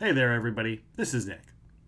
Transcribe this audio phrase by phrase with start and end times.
[0.00, 0.84] Hey there, everybody.
[0.94, 1.42] This is Nick.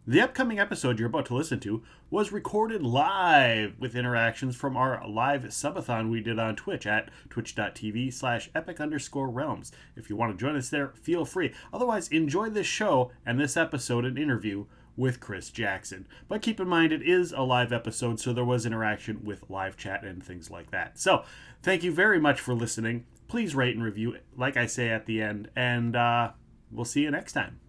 [0.04, 5.08] The upcoming episode you're about to listen to was recorded live with interactions from our
[5.08, 9.70] live subathon we did on Twitch at twitch.tv slash epic underscore realms.
[9.94, 11.54] If you want to join us there, feel free.
[11.72, 14.64] Otherwise, enjoy this show and this episode and interview
[14.96, 16.08] with Chris Jackson.
[16.26, 19.76] But keep in mind, it is a live episode, so there was interaction with live
[19.76, 20.98] chat and things like that.
[20.98, 21.22] So,
[21.62, 23.06] thank you very much for listening.
[23.28, 26.32] Please rate and review, like I say at the end, and uh,
[26.72, 27.59] we'll see you next time.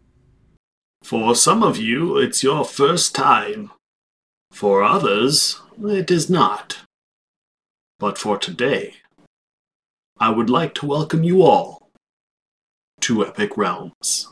[1.03, 3.71] For some of you, it's your first time.
[4.51, 6.79] For others, it is not.
[7.99, 8.95] But for today,
[10.19, 11.89] I would like to welcome you all
[13.01, 14.27] to Epic Realms.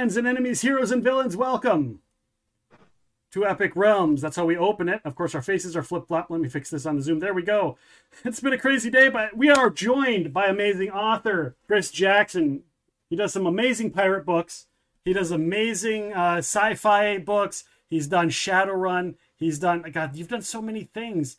[0.00, 1.36] Friends and enemies, heroes and villains.
[1.36, 2.00] Welcome
[3.32, 4.22] to Epic Realms.
[4.22, 5.02] That's how we open it.
[5.04, 6.30] Of course, our faces are flip flop.
[6.30, 7.18] Let me fix this on the Zoom.
[7.18, 7.76] There we go.
[8.24, 12.62] It's been a crazy day, but we are joined by amazing author Chris Jackson.
[13.10, 14.68] He does some amazing pirate books.
[15.04, 17.64] He does amazing uh, sci-fi books.
[17.90, 19.16] He's done Shadowrun.
[19.36, 20.16] He's done God.
[20.16, 21.36] You've done so many things.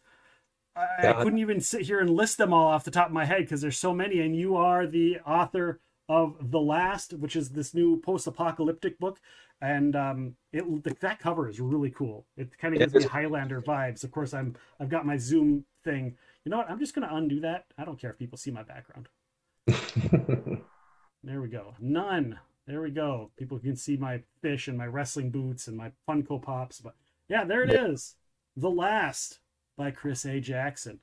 [0.75, 3.25] I, I couldn't even sit here and list them all off the top of my
[3.25, 4.19] head because there's so many.
[4.19, 5.79] And you are the author
[6.11, 9.19] of The Last, which is this new post-apocalyptic book,
[9.61, 10.65] and um, it
[10.99, 12.25] that cover is really cool.
[12.35, 13.03] It kind of gives me.
[13.03, 14.03] Highlander vibes.
[14.03, 16.17] Of course, I'm I've got my Zoom thing.
[16.43, 16.69] You know what?
[16.69, 17.65] I'm just gonna undo that.
[17.77, 19.07] I don't care if people see my background.
[21.23, 21.75] There we go.
[21.79, 22.39] None.
[22.65, 23.31] There we go.
[23.37, 26.79] People can see my fish and my wrestling boots and my Funko Pops.
[26.79, 26.95] But
[27.27, 28.15] yeah, there it is.
[28.55, 29.39] The Last
[29.77, 30.39] by Chris A.
[30.39, 30.99] Jackson.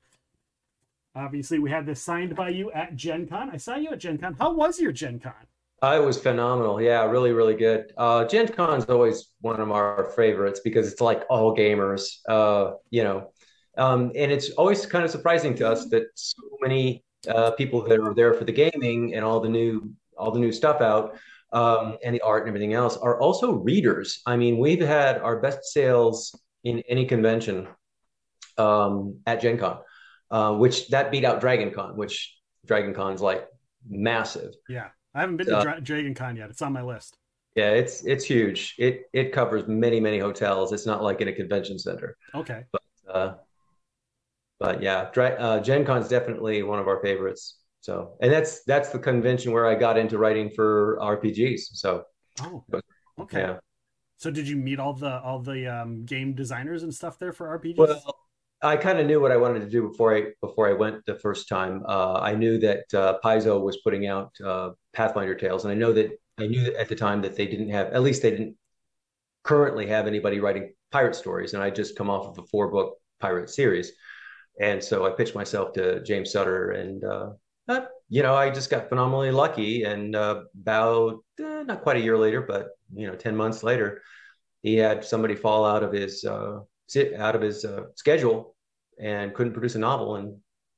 [1.19, 3.51] Obviously, we had this signed by you at Gen Con.
[3.51, 4.37] I saw you at Gen Con.
[4.39, 5.33] How was your Gen Con?
[5.83, 6.81] Uh, it was phenomenal.
[6.81, 7.93] Yeah, really, really good.
[7.97, 13.03] Uh, Gen Con's always one of our favorites because it's like all gamers, uh, you
[13.03, 13.33] know.
[13.77, 17.99] Um, and it's always kind of surprising to us that so many uh, people that
[17.99, 21.17] are there for the gaming and all the new all the new stuff out
[21.53, 24.21] um, and the art and everything else are also readers.
[24.25, 27.69] I mean, we've had our best sales in any convention
[28.57, 29.79] um, at Gen Con,
[30.31, 33.47] uh, which that beat out Dragon Con, which Dragon Con's like
[33.89, 34.55] massive.
[34.69, 36.51] Yeah, I haven't been to Dra- Dragon Con yet.
[36.51, 37.17] It's on my list.
[37.55, 38.75] Yeah, it's it's huge.
[38.79, 40.73] It it covers many many hotels.
[40.73, 42.17] It's not like in a convention center.
[42.35, 42.65] Okay.
[43.09, 43.35] Uh,
[44.61, 47.59] but yeah, Dra uh, Gen Con's definitely one of our favorites.
[47.81, 51.61] So, and that's that's the convention where I got into writing for RPGs.
[51.75, 52.05] So,
[52.43, 52.85] Oh, But-
[53.21, 53.41] okay.
[53.41, 53.59] yeah.
[54.19, 57.57] So did you meet all the all the um, game designers and stuff there for
[57.59, 57.77] RPGs?
[57.77, 58.17] Well,
[58.61, 61.15] I kind of knew what I wanted to do before I before I went the
[61.15, 61.85] first time.
[61.87, 65.93] Uh, I knew that uh, Paizo was putting out uh, Pathfinder Tales, and I know
[65.93, 68.57] that I knew that at the time that they didn't have, at least they didn't
[69.45, 72.97] currently have anybody writing pirate stories, and I just come off of a four book
[73.21, 73.93] pirate series,
[74.61, 77.31] and so I pitched myself to James Sutter, and uh,
[77.69, 82.01] uh, you know I just got phenomenally lucky, and uh, about uh, not quite a
[82.01, 84.03] year later, but you know ten months later,
[84.63, 86.25] he had somebody fall out of his
[86.97, 88.55] out of his uh, schedule
[89.01, 90.37] and couldn't produce a novel and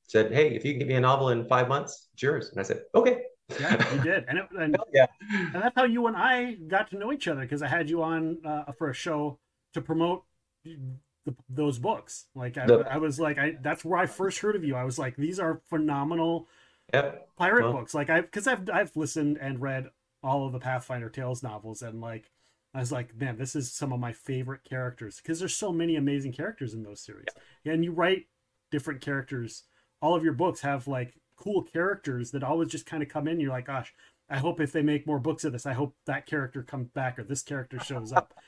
[0.09, 2.61] said, "Hey, if you can give me a novel in five months, it's yours." And
[2.61, 3.23] I said, "Okay."
[3.61, 5.07] yeah, you did, and it, and yeah.
[5.31, 8.03] and that's how you and I got to know each other because I had you
[8.03, 9.39] on uh, for a show
[9.75, 10.25] to promote
[10.65, 12.27] the, those books.
[12.35, 14.77] Like I, The- I was like, I that's where I first heard of you.
[14.77, 16.49] I was like, these are phenomenal
[16.93, 17.29] Yep.
[17.39, 17.95] pirate Well- books.
[17.95, 19.87] Like I because I've I've listened and read
[20.23, 22.31] all of the Pathfinder Tales novels and like
[22.75, 25.97] I was like, man, this is some of my favorite characters because there's so many
[25.97, 27.27] amazing characters in those series.
[27.65, 27.73] Yeah.
[27.73, 28.27] and you write
[28.71, 29.65] different characters.
[30.01, 33.41] All of your books have like cool characters that always just kind of come in.
[33.41, 33.93] You're like, gosh,
[34.29, 37.19] I hope if they make more books of this, I hope that character comes back
[37.19, 38.35] or this character shows up.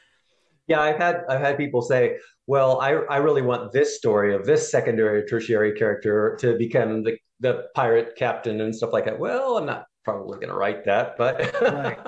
[0.69, 4.47] Yeah, I've had I've had people say, "Well, I I really want this story of
[4.47, 9.19] this secondary or tertiary character to become the the pirate captain and stuff like that."
[9.19, 11.99] Well, I'm not probably going to write that, but Right.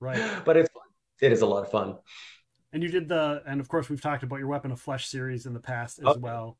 [0.00, 0.40] Right.
[0.46, 0.67] but it's.
[1.20, 1.96] It is a lot of fun.
[2.72, 5.46] And you did the, and of course we've talked about your Weapon of Flesh series
[5.46, 6.20] in the past as Okay.
[6.20, 6.58] well.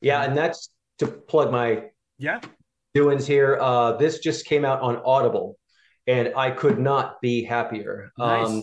[0.00, 2.40] Yeah, and that's to plug my Yeah.
[2.94, 3.58] doings here.
[3.60, 5.58] Uh, this just came out on Audible,
[6.06, 8.10] and I could not be happier.
[8.18, 8.48] Nice.
[8.48, 8.62] Um,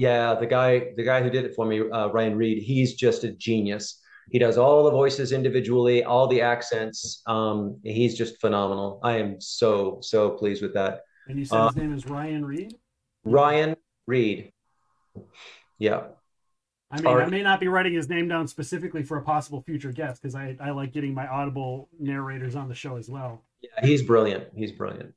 [0.00, 3.24] Yeah, the guy the guy who did it for me, uh, Ryan Reed, he's just
[3.24, 4.00] a genius.
[4.30, 7.20] He does all the voices individually, all the accents.
[7.26, 9.00] Um, he's just phenomenal.
[9.02, 11.00] I am so so pleased with that.
[11.26, 12.76] And you said uh, his name is Ryan Reed.
[13.24, 13.74] Ryan
[14.06, 14.52] Reed.
[15.78, 16.02] Yeah.
[16.90, 19.92] I mean, I may not be writing his name down specifically for a possible future
[19.92, 23.42] guest because I, I like getting my audible narrators on the show as well.
[23.60, 24.44] Yeah, he's brilliant.
[24.56, 25.12] He's brilliant.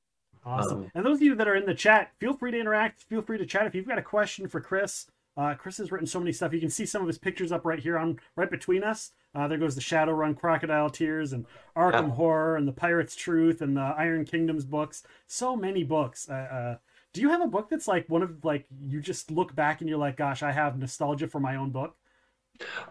[0.46, 0.80] Awesome.
[0.80, 3.04] Um, and those of you that are in the chat, feel free to interact.
[3.04, 5.08] Feel free to chat if you've got a question for Chris.
[5.38, 6.52] Uh, Chris has written so many stuff.
[6.52, 9.12] You can see some of his pictures up right here on right between us.
[9.34, 11.46] Uh, there goes the Shadowrun Crocodile Tears and
[11.76, 12.16] Arkham yeah.
[12.16, 15.04] Horror and the Pirate's Truth and the Iron Kingdoms books.
[15.28, 16.30] So many books.
[16.30, 16.78] Uh, uh,
[17.14, 19.90] do you have a book that's like one of like you just look back and
[19.90, 21.96] you're like, gosh, I have nostalgia for my own book?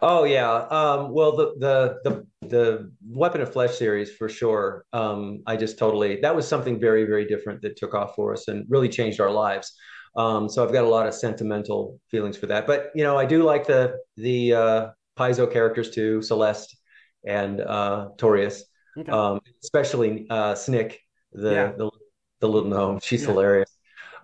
[0.02, 0.52] Oh yeah.
[0.52, 2.00] Um, well, the the
[2.40, 4.84] the the Weapon of Flesh series for sure.
[4.92, 8.48] Um, I just totally that was something very very different that took off for us
[8.48, 9.72] and really changed our lives.
[10.16, 12.66] Um, so I've got a lot of sentimental feelings for that.
[12.66, 16.76] But you know, I do like the the uh, Paizo characters too, Celeste
[17.24, 18.62] and uh, Torius,
[18.98, 19.12] okay.
[19.12, 21.00] um, especially uh, Snick,
[21.32, 21.72] the, yeah.
[21.76, 21.90] the,
[22.40, 23.00] the little gnome.
[23.00, 23.28] She's yeah.
[23.28, 23.70] hilarious.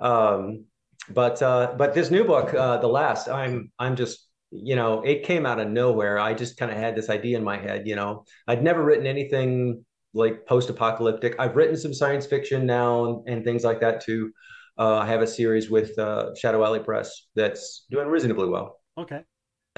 [0.01, 0.65] Um,
[1.11, 5.25] but uh, but this new book, uh, the last, I'm I'm just you know it
[5.25, 6.19] came out of nowhere.
[6.19, 7.87] I just kind of had this idea in my head.
[7.87, 9.85] You know, I'd never written anything
[10.15, 11.37] like post-apocalyptic.
[11.39, 14.33] I've written some science fiction now and, and things like that too.
[14.79, 18.81] Uh, I have a series with uh, Shadow Alley Press that's doing reasonably well.
[18.99, 19.23] Okay.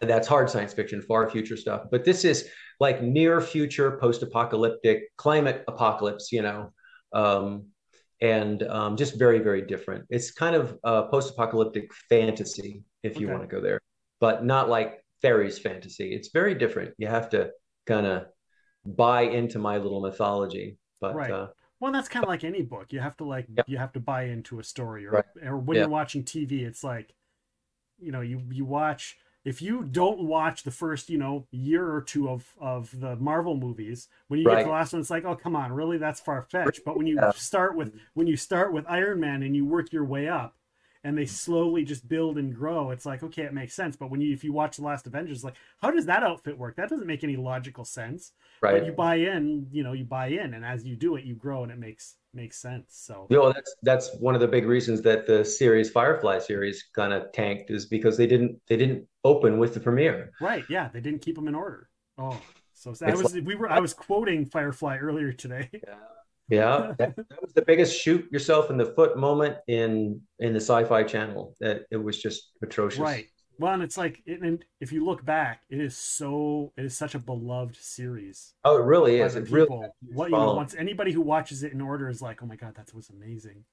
[0.01, 1.87] And that's hard science fiction, far future stuff.
[1.91, 2.49] But this is
[2.79, 6.73] like near future, post apocalyptic, climate apocalypse, you know,
[7.13, 7.67] um,
[8.21, 10.05] and um, just very, very different.
[10.11, 13.37] It's kind of a post apocalyptic fantasy, if you okay.
[13.37, 13.81] want to go there,
[14.21, 16.15] but not like fairies fantasy.
[16.15, 16.95] It's very different.
[16.99, 17.51] You have to
[17.87, 18.27] kind of
[18.85, 20.79] buy into my little mythology.
[21.01, 21.31] But right.
[21.31, 21.49] uh,
[21.81, 22.93] well, that's kind of like any book.
[22.93, 23.63] You have to like yeah.
[23.67, 25.25] you have to buy into a story, or right.
[25.45, 25.83] or when yeah.
[25.83, 27.15] you're watching TV, it's like,
[27.99, 29.17] you know, you you watch.
[29.49, 33.57] If you don't watch the first, you know, year or two of of the Marvel
[33.57, 34.59] movies, when you right.
[34.59, 35.97] get the last one, it's like, oh come on, really?
[35.97, 36.85] That's far fetched.
[36.85, 37.31] But when you yeah.
[37.31, 40.55] start with when you start with Iron Man and you work your way up,
[41.05, 44.21] and they slowly just build and grow it's like okay it makes sense but when
[44.21, 47.07] you if you watch the last avengers like how does that outfit work that doesn't
[47.07, 50.65] make any logical sense right but you buy in you know you buy in and
[50.65, 53.75] as you do it you grow and it makes makes sense so you know that's
[53.83, 57.87] that's one of the big reasons that the series firefly series kind of tanked is
[57.87, 61.49] because they didn't they didn't open with the premiere right yeah they didn't keep them
[61.49, 61.89] in order
[62.19, 62.41] oh
[62.73, 65.95] so that was like, we were i was quoting firefly earlier today yeah
[66.49, 70.61] yeah, that, that, was the biggest shoot yourself in the foot moment in in the
[70.61, 71.55] Sci-Fi Channel.
[71.61, 73.01] That it was just atrocious.
[73.01, 73.27] Right.
[73.59, 76.97] Well, and it's like, it, and if you look back, it is so it is
[76.97, 78.55] such a beloved series.
[78.65, 79.35] Oh, it really is.
[79.35, 82.43] It people, really what you know, once anybody who watches it in order is like,
[82.43, 83.65] oh my god, that was amazing.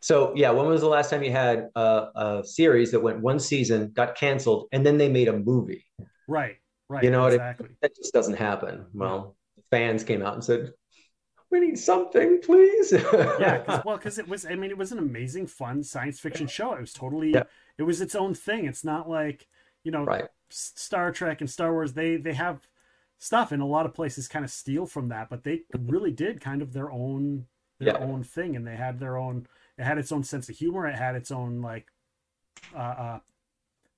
[0.00, 3.38] So yeah, when was the last time you had a, a series that went one
[3.38, 5.84] season, got canceled, and then they made a movie?
[6.28, 6.56] Right.
[6.88, 7.04] Right.
[7.04, 7.66] You know exactly.
[7.66, 8.86] It, that just doesn't happen.
[8.92, 9.36] Well,
[9.70, 10.72] fans came out and said,
[11.50, 12.92] we need something, please.
[12.92, 16.46] yeah, cause, well, because it was, I mean, it was an amazing, fun science fiction
[16.46, 16.72] show.
[16.72, 17.44] It was totally, yeah.
[17.78, 18.64] it was its own thing.
[18.64, 19.46] It's not like,
[19.84, 20.28] you know, right.
[20.48, 21.92] Star Trek and Star Wars.
[21.92, 22.66] They they have
[23.18, 26.40] stuff, and a lot of places kind of steal from that, but they really did
[26.40, 27.46] kind of their own
[27.78, 28.04] their yeah.
[28.04, 29.46] own thing, and they had their own.
[29.78, 30.86] It had its own sense of humor.
[30.86, 31.86] It had its own like,
[32.74, 33.18] uh, uh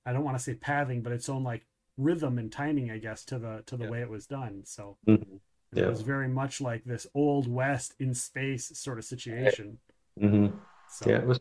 [0.05, 1.65] I don't want to say pathing, but its own like
[1.97, 3.89] rhythm and timing, I guess, to the to the yeah.
[3.89, 4.63] way it was done.
[4.65, 4.97] So.
[5.07, 5.37] Mm-hmm
[5.75, 5.83] yeah.
[5.83, 9.77] It was very much like this old west in space sort of situation.
[10.19, 10.57] Mm-hmm.
[10.89, 11.39] So, yeah, it was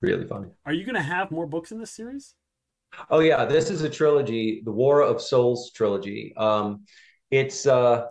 [0.00, 0.48] really funny.
[0.64, 2.34] Are you going to have more books in this series?
[3.10, 6.34] Oh yeah, this is a trilogy, the War of Souls trilogy.
[6.36, 6.84] Um,
[7.30, 8.06] it's uh,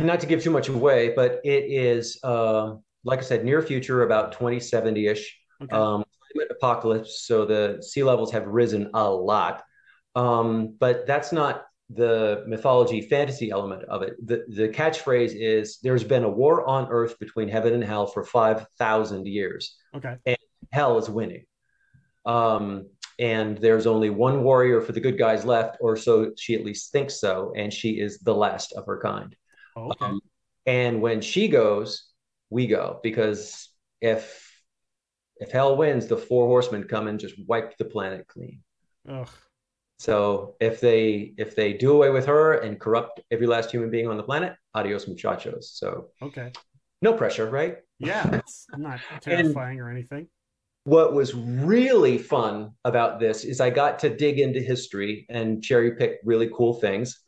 [0.00, 4.02] not to give too much away, but it is uh, like I said, near future,
[4.02, 5.38] about 2070 ish.
[5.62, 5.76] Okay.
[5.76, 6.04] Um,
[6.50, 9.62] apocalypse, so the sea levels have risen a lot.
[10.14, 14.14] Um, but that's not the mythology fantasy element of it.
[14.24, 18.24] The, the catchphrase is there's been a war on earth between heaven and hell for
[18.24, 19.76] 5,000 years.
[19.94, 20.16] Okay.
[20.24, 20.36] And
[20.72, 21.44] hell is winning.
[22.26, 22.86] Um,
[23.18, 26.92] and there's only one warrior for the good guys left, or so she at least
[26.92, 27.52] thinks so.
[27.56, 29.34] And she is the last of her kind.
[29.76, 30.04] Okay.
[30.04, 30.20] Um,
[30.66, 32.09] and when she goes,
[32.50, 33.68] we go because
[34.00, 34.46] if
[35.36, 38.60] if hell wins, the four horsemen come and just wipe the planet clean.
[39.08, 39.28] Ugh.
[39.98, 44.08] So if they if they do away with her and corrupt every last human being
[44.08, 45.72] on the planet, adios muchachos.
[45.74, 46.52] So okay,
[47.02, 47.78] no pressure, right?
[47.98, 50.28] Yeah, it's not terrifying or anything.
[50.84, 55.96] What was really fun about this is I got to dig into history and cherry
[55.96, 57.20] pick really cool things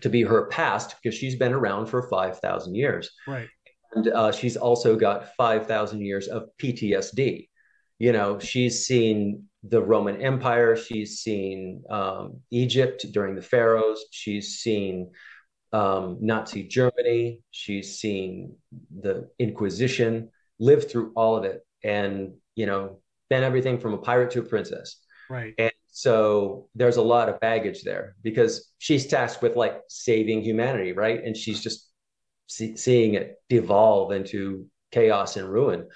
[0.00, 3.10] to be her past because she's been around for five thousand years.
[3.28, 3.48] Right,
[3.92, 7.48] and uh, she's also got five thousand years of PTSD
[8.00, 14.56] you know, she's seen the Roman Empire, she's seen um, Egypt during the pharaohs, she's
[14.58, 15.10] seen
[15.74, 18.56] um, Nazi Germany, she's seen
[18.90, 24.30] the Inquisition, lived through all of it, and you know, been everything from a pirate
[24.30, 24.96] to a princess.
[25.28, 25.52] Right.
[25.58, 30.92] And so there's a lot of baggage there because she's tasked with like saving humanity,
[30.92, 31.22] right?
[31.22, 31.89] And she's just
[32.50, 35.86] see, seeing it devolve into chaos and ruin,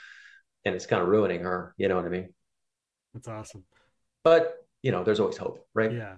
[0.65, 1.75] and it's kind of ruining her.
[1.77, 2.33] You know what I mean?
[3.13, 3.65] That's awesome.
[4.23, 5.93] But you know, there's always hope, right?
[5.93, 6.17] Yeah.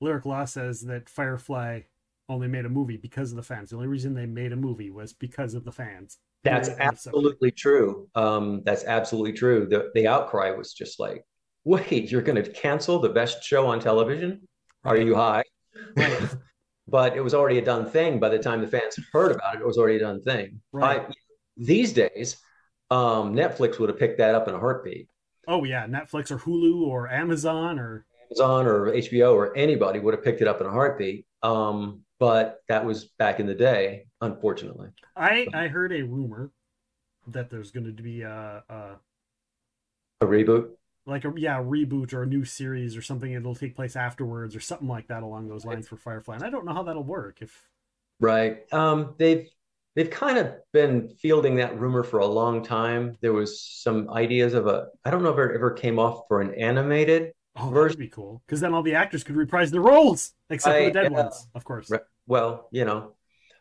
[0.00, 1.80] Lyric Law says that Firefly
[2.28, 3.70] only made a movie because of the fans.
[3.70, 6.18] The only reason they made a movie was because of the fans.
[6.42, 8.08] That's absolutely true.
[8.14, 9.66] Um, that's absolutely true.
[9.66, 11.24] The the outcry was just like,
[11.64, 14.46] wait, you're going to cancel the best show on television?
[14.84, 15.44] Are you high?
[16.90, 19.60] But it was already a done thing by the time the fans heard about it.
[19.60, 20.60] It was already a done thing.
[20.72, 21.02] Right.
[21.02, 21.12] I,
[21.56, 22.36] these days,
[22.90, 25.08] um, Netflix would have picked that up in a heartbeat.
[25.46, 30.24] Oh yeah, Netflix or Hulu or Amazon or Amazon or HBO or anybody would have
[30.24, 31.26] picked it up in a heartbeat.
[31.42, 34.90] Um, but that was back in the day, unfortunately.
[35.16, 36.50] I I heard a rumor
[37.28, 38.96] that there's going to be a, a
[40.20, 40.70] a reboot,
[41.10, 43.32] like a yeah reboot or a new series or something.
[43.32, 46.36] It'll take place afterwards or something like that along those lines for Firefly.
[46.36, 47.38] And I don't know how that'll work.
[47.42, 47.68] If
[48.20, 49.48] right, um, they've
[49.94, 53.16] they've kind of been fielding that rumor for a long time.
[53.20, 56.40] There was some ideas of a I don't know if it ever came off for
[56.40, 59.80] an animated Oh, that would be cool because then all the actors could reprise their
[59.80, 61.22] roles, except for the dead yeah.
[61.22, 61.90] ones, of course.
[61.90, 62.00] Right.
[62.26, 63.16] Well, you know,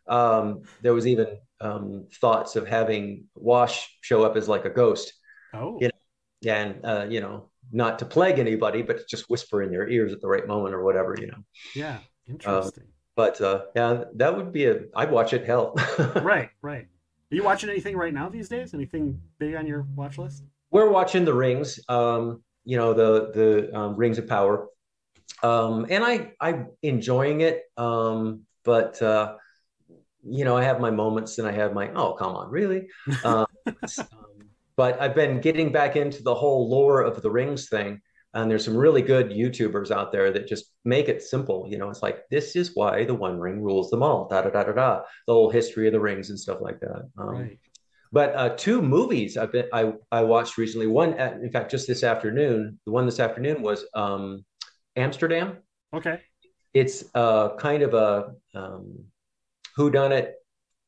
[0.07, 5.13] um, there was even um, thoughts of having Wash show up as like a ghost.
[5.53, 5.98] Oh, you know,
[6.45, 10.21] and uh, you know, not to plague anybody, but just whisper in their ears at
[10.21, 11.43] the right moment or whatever, you know.
[11.75, 12.83] Yeah, interesting.
[12.83, 14.81] Uh, but uh, yeah, that would be a.
[14.95, 15.45] I'd watch it.
[15.45, 15.73] Hell.
[16.15, 16.87] right, right.
[17.31, 18.73] Are you watching anything right now these days?
[18.73, 20.43] Anything big on your watch list?
[20.71, 21.79] We're watching The Rings.
[21.89, 24.67] Um, you know the the um, Rings of Power,
[25.41, 27.63] um, and I I'm enjoying it.
[27.77, 29.37] Um, but uh,
[30.23, 32.87] you know I have my moments, and I have my oh come on really.
[33.23, 33.47] Um,
[34.79, 37.99] but I've been getting back into the whole lore of the Rings thing,
[38.33, 41.67] and there's some really good YouTubers out there that just make it simple.
[41.69, 44.29] You know, it's like this is why the One Ring rules them all.
[44.29, 45.01] Da da da da da.
[45.27, 47.09] The whole history of the rings and stuff like that.
[47.17, 47.59] Um, right.
[48.13, 50.87] But uh, two movies I've been I I watched recently.
[50.87, 52.79] One, at, in fact, just this afternoon.
[52.85, 54.45] The one this afternoon was um,
[54.95, 55.57] Amsterdam.
[55.93, 56.21] Okay.
[56.73, 59.03] It's uh, kind of a um,
[59.77, 60.35] whodunit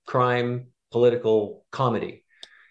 [0.08, 2.24] crime political comedy,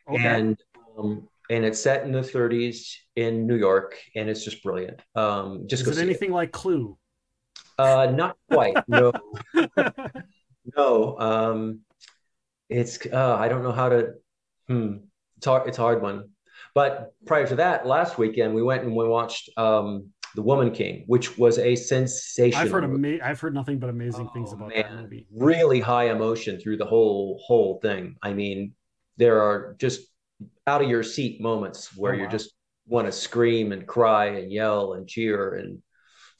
[0.09, 0.27] okay.
[0.27, 0.59] and
[1.01, 5.01] um, and it's set in the 30s in New York, and it's just brilliant.
[5.15, 6.35] Um, just is it anything it.
[6.35, 6.97] like Clue?
[7.79, 8.77] Uh, not quite.
[8.89, 9.13] No,
[10.77, 11.19] no.
[11.19, 11.81] Um,
[12.69, 14.15] it's uh, I don't know how to
[14.71, 14.99] Hmm.
[15.37, 15.69] It's hard.
[15.69, 16.31] It's a hard one.
[16.75, 21.03] But prior to that, last weekend we went and we watched um, The Woman King,
[21.09, 22.61] which was a sensation.
[22.61, 24.83] I've heard ama- I've heard nothing but amazing oh, things about man.
[24.83, 25.27] that movie.
[25.35, 28.15] Really high emotion through the whole whole thing.
[28.23, 28.75] I mean,
[29.17, 30.03] there are just
[30.67, 32.23] out of your seat moments where oh, wow.
[32.25, 32.53] you just
[32.87, 35.83] want to scream and cry and yell and cheer and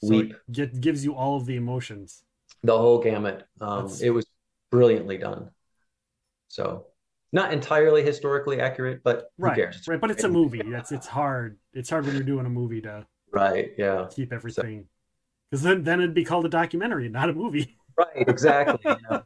[0.03, 0.35] so weep.
[0.55, 2.23] It gives you all of the emotions.
[2.63, 3.45] The whole gamut.
[3.59, 4.25] Um, it was
[4.71, 5.49] brilliantly done.
[6.47, 6.87] So
[7.31, 9.87] not entirely historically accurate, but right, cares?
[9.87, 9.99] right.
[9.99, 10.61] But it's a movie.
[10.65, 11.57] That's it's hard.
[11.73, 14.87] It's hard when you're doing a movie to right, yeah, keep everything
[15.49, 17.77] because so, then then it'd be called a documentary, not a movie.
[17.97, 18.79] Right, exactly.
[18.85, 19.23] you know?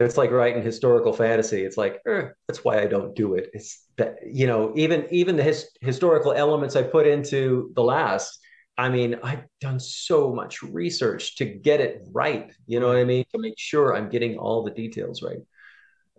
[0.00, 1.64] It's like writing historical fantasy.
[1.64, 3.50] It's like eh, that's why I don't do it.
[3.52, 8.40] It's that you know even even the his, historical elements I put into the last.
[8.76, 12.52] I mean, I've done so much research to get it right.
[12.66, 13.24] You know what I mean?
[13.32, 15.38] To make sure I'm getting all the details right.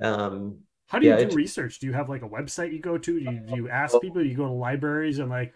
[0.02, 1.80] Um, How do you yeah, do research?
[1.80, 3.20] Do you have like a website you go to?
[3.20, 4.24] Do you, do you ask people?
[4.24, 5.54] Do you go to libraries and like,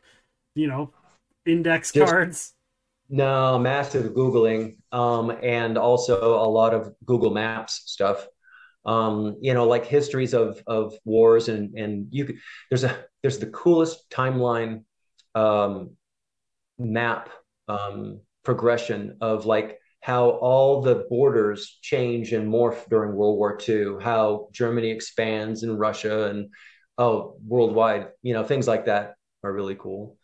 [0.56, 0.92] you know,
[1.46, 2.54] index just, cards?
[3.10, 8.28] No, massive Googling, um, and also a lot of Google Maps stuff.
[8.86, 12.38] Um, you know, like histories of of wars and and you could,
[12.70, 14.84] there's a there's the coolest timeline
[15.36, 15.92] um,
[16.80, 17.30] map
[17.68, 23.98] um, progression of like how all the borders change and morph during World War II,
[24.02, 26.50] how Germany expands in Russia and
[27.00, 30.19] oh, worldwide, you know, things like that are really cool.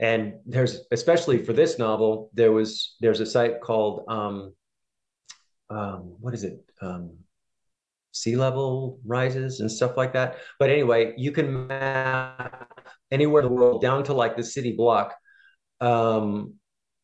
[0.00, 4.54] And there's especially for this novel, there was there's a site called um,
[5.68, 6.58] um, what is it?
[6.80, 7.18] Um,
[8.12, 10.38] sea level rises and stuff like that.
[10.58, 15.14] But anyway, you can map anywhere in the world down to like the city block.
[15.80, 16.54] Um,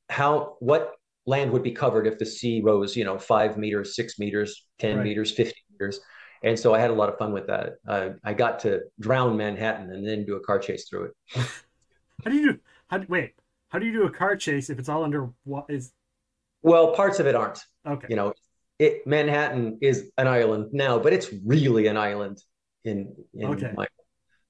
[0.08, 0.94] how what
[1.26, 4.96] land would be covered if the sea rose, you know, five meters, six meters, 10
[4.96, 5.04] right.
[5.04, 6.00] meters, 50 meters.
[6.42, 7.74] and so I had a lot of fun with that.
[7.86, 11.12] Uh, I got to drown Manhattan and then do a car chase through it.
[12.24, 12.58] how do you do?
[12.88, 13.34] How wait?
[13.68, 15.92] How do you do a car chase if it's all under what is?
[16.62, 17.58] Well, parts of it aren't.
[17.86, 18.06] Okay.
[18.08, 18.34] You know,
[18.78, 22.42] it Manhattan is an island now, but it's really an island
[22.84, 23.72] in in Okay.
[23.74, 23.86] my.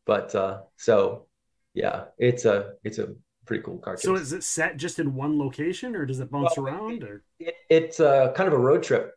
[0.05, 1.27] But uh, so,
[1.75, 3.15] yeah, it's a it's a
[3.47, 4.05] pretty cool car chase.
[4.05, 7.03] So is it set just in one location, or does it bounce Well, around?
[7.03, 9.13] Or It, it's uh, kind of a road trip,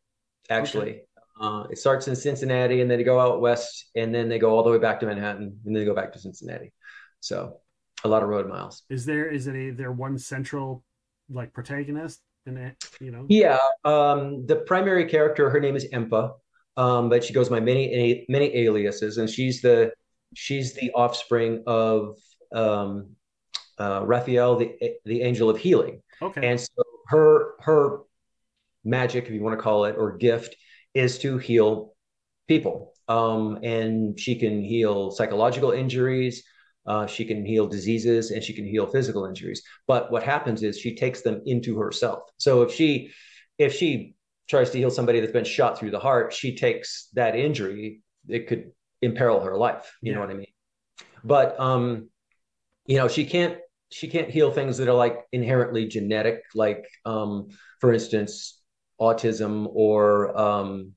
[0.49, 1.01] actually.
[1.39, 4.49] Uh, it starts in Cincinnati, and then they go out west, and then they go
[4.49, 6.73] all the way back to Manhattan, and then they go back to Cincinnati.
[7.21, 7.61] So,
[8.03, 8.83] a lot of road miles.
[8.89, 10.83] is there is it a there one central
[11.29, 12.83] like protagonist in it?
[12.99, 13.25] You know.
[13.29, 16.33] Yeah, um, the primary character, her name is Empa,
[16.77, 19.91] um, but she goes by many many aliases, and she's the
[20.35, 22.15] she's the offspring of
[22.53, 23.15] um,
[23.77, 24.75] uh, Raphael, the
[25.05, 26.01] the angel of healing.
[26.21, 26.47] Okay.
[26.47, 27.99] And so her her
[28.83, 30.55] magic, if you want to call it, or gift,
[30.93, 31.93] is to heal
[32.47, 32.93] people.
[33.07, 36.43] Um, and she can heal psychological injuries,
[36.89, 39.61] uh, she can heal diseases, and she can heal physical injuries.
[39.87, 42.23] But what happens is she takes them into herself.
[42.37, 43.11] So if she
[43.59, 44.15] if she
[44.49, 48.01] tries to heal somebody that's been shot through the heart, she takes that injury.
[48.27, 48.71] It could
[49.03, 49.95] imperil her life.
[50.01, 50.47] You know what I mean?
[51.23, 52.09] But um,
[52.87, 53.59] you know, she can't
[53.91, 58.59] she can't heal things that are like inherently genetic, like um, for instance,
[58.99, 60.93] autism or um,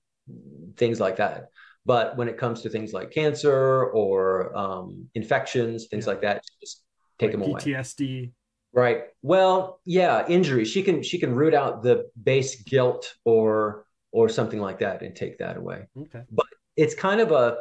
[0.78, 1.50] things like that.
[1.85, 6.11] But when it comes to things like cancer or um, infections, things Yeah.
[6.12, 6.83] like that, just
[7.19, 7.61] take like them away.
[7.61, 8.33] PTSD.
[8.73, 9.03] Right.
[9.23, 10.65] Well, yeah, injury.
[10.65, 15.15] She can she can root out the base guilt or or something like that and
[15.15, 15.89] take that away.
[15.99, 16.23] Okay.
[16.31, 16.47] But
[16.77, 17.59] it's kind of a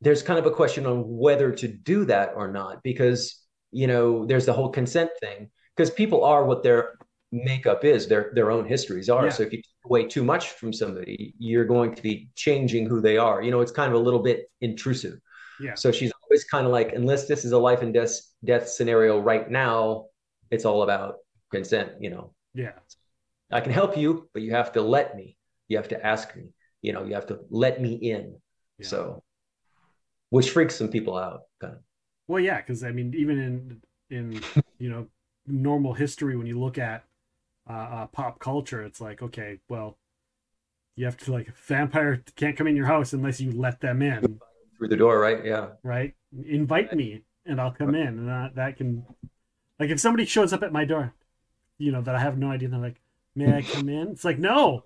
[0.00, 3.40] there's kind of a question on whether to do that or not because
[3.72, 6.92] you know there's the whole consent thing because people are what their
[7.32, 9.30] makeup is their their own histories are Yeah.
[9.30, 13.16] so if you away too much from somebody you're going to be changing who they
[13.18, 15.18] are you know it's kind of a little bit intrusive
[15.60, 15.74] Yeah.
[15.74, 19.20] so she's always kind of like, unless this is a life and death death scenario
[19.20, 20.06] right now,
[20.50, 21.16] it's all about
[21.50, 21.92] consent.
[22.00, 22.24] You know,
[22.54, 22.72] Yeah.
[23.52, 25.36] I can help you, but you have to let me.
[25.68, 26.44] You have to ask me.
[26.82, 28.24] You know, you have to let me in.
[28.78, 28.88] Yeah.
[28.88, 29.22] So,
[30.30, 31.42] which freaks some people out.
[31.60, 31.80] Kind of.
[32.26, 33.56] Well, yeah, because I mean, even in
[34.10, 34.24] in
[34.82, 35.06] you know
[35.46, 37.04] normal history, when you look at
[37.68, 39.98] uh, uh, pop culture, it's like, okay, well,
[40.96, 44.38] you have to like vampire can't come in your house unless you let them in,
[44.78, 45.44] Through the door, right?
[45.44, 45.68] Yeah.
[45.82, 46.14] right?
[46.46, 49.04] Invite me and I'll come in, and that that can,
[49.78, 51.12] like, if somebody shows up at my door,
[51.78, 53.00] you know, that I have no idea, they're like,
[53.34, 54.08] may I come in?
[54.08, 54.84] It's like, no,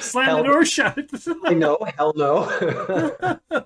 [0.00, 0.98] slam Hell- the door shut.
[1.44, 3.38] I know, hell no.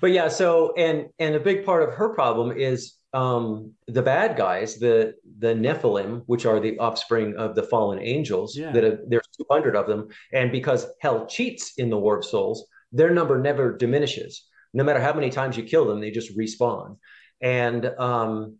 [0.00, 4.36] but yeah, so and and a big part of her problem is um the bad
[4.36, 8.56] guys, the the Nephilim, which are the offspring of the fallen angels.
[8.56, 8.72] Yeah.
[8.72, 12.58] That are, there's 200 of them, and because hell cheats in the War of Souls,
[12.92, 14.32] their number never diminishes.
[14.72, 16.98] No matter how many times you kill them, they just respawn.
[17.40, 18.56] And um,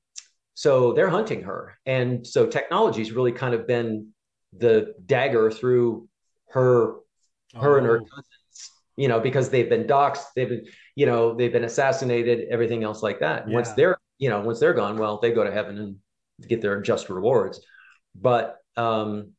[0.54, 3.90] so they're hunting her, and so technology's really kind of been
[4.56, 6.08] the dagger through
[6.50, 6.94] her
[7.54, 10.64] her and her Oh, cousins, you know, because they've been doxxed, they've been,
[10.94, 13.44] you know, they've been assassinated, everything else like that.
[13.44, 15.96] And Once they're, you know, once they're gone, well, they go to heaven and
[16.48, 17.60] get their just rewards.
[18.14, 19.32] But, um,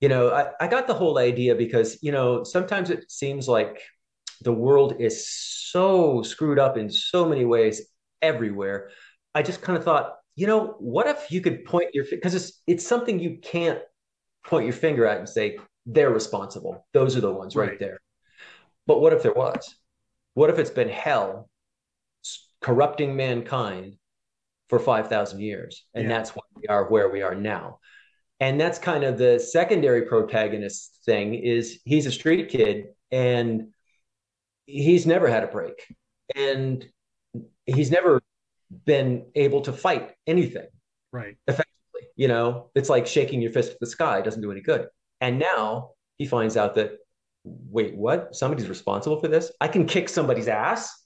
[0.00, 3.82] you know, I, I got the whole idea because, you know, sometimes it seems like
[4.42, 7.82] the world is so screwed up in so many ways
[8.22, 8.90] everywhere.
[9.34, 12.62] I just kind of thought, you know, what if you could point your, because it's,
[12.66, 13.80] it's something you can't
[14.44, 16.86] point your finger at and say, they're responsible.
[16.92, 17.78] Those are the ones right, Right.
[17.78, 18.00] there.
[18.86, 19.76] But what if there was?
[20.34, 21.48] What if it's been hell
[22.60, 23.96] corrupting mankind
[24.70, 25.84] for 5,000 years?
[25.94, 26.16] And Yeah.
[26.16, 27.80] that's why we are where we are now.
[28.38, 33.74] And that's kind of the secondary protagonist thing is he's a street kid and
[34.64, 35.84] he's never had a break.
[36.34, 36.88] And
[37.66, 38.22] he's never
[38.86, 40.68] been able to fight anything
[41.12, 41.36] right.
[41.48, 42.02] effectively.
[42.14, 44.86] You know, it's like shaking your fist at the sky it doesn't do any good.
[45.20, 46.92] And now he finds out that,
[47.44, 48.34] wait, what?
[48.36, 49.50] Somebody's responsible for this?
[49.60, 51.04] I can kick somebody's ass.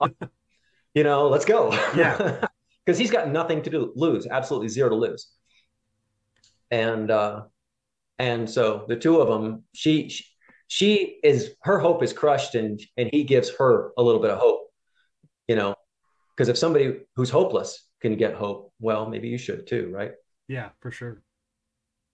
[0.94, 1.72] you know, let's go.
[1.96, 2.46] Yeah.
[2.84, 5.28] Because he's got nothing to do, lose, absolutely zero to lose.
[6.70, 7.42] And uh,
[8.18, 10.24] and so the two of them, she, she
[10.68, 14.38] she is her hope is crushed, and and he gives her a little bit of
[14.38, 14.68] hope.
[15.48, 15.74] You know,
[16.36, 20.12] because if somebody who's hopeless can get hope, well, maybe you should too, right?
[20.48, 21.22] Yeah, for sure.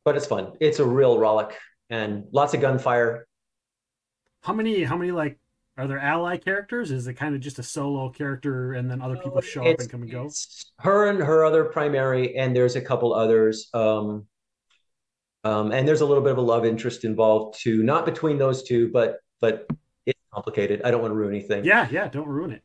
[0.04, 0.52] but it's fun.
[0.60, 1.52] It's a real rollick
[1.90, 3.26] and lots of gunfire.
[4.42, 4.84] How many?
[4.84, 5.38] How many like?
[5.78, 6.90] Are there ally characters?
[6.90, 9.90] Is it kind of just a solo character, and then other people show up and
[9.90, 10.30] come and go?
[10.78, 13.68] her and her other primary, and there's a couple others.
[13.74, 14.26] Um,
[15.44, 18.62] Um, and there's a little bit of a love interest involved too, not between those
[18.64, 19.66] two, but but
[20.04, 20.82] it's complicated.
[20.82, 21.64] I don't want to ruin anything.
[21.64, 22.62] Yeah, yeah, don't ruin it.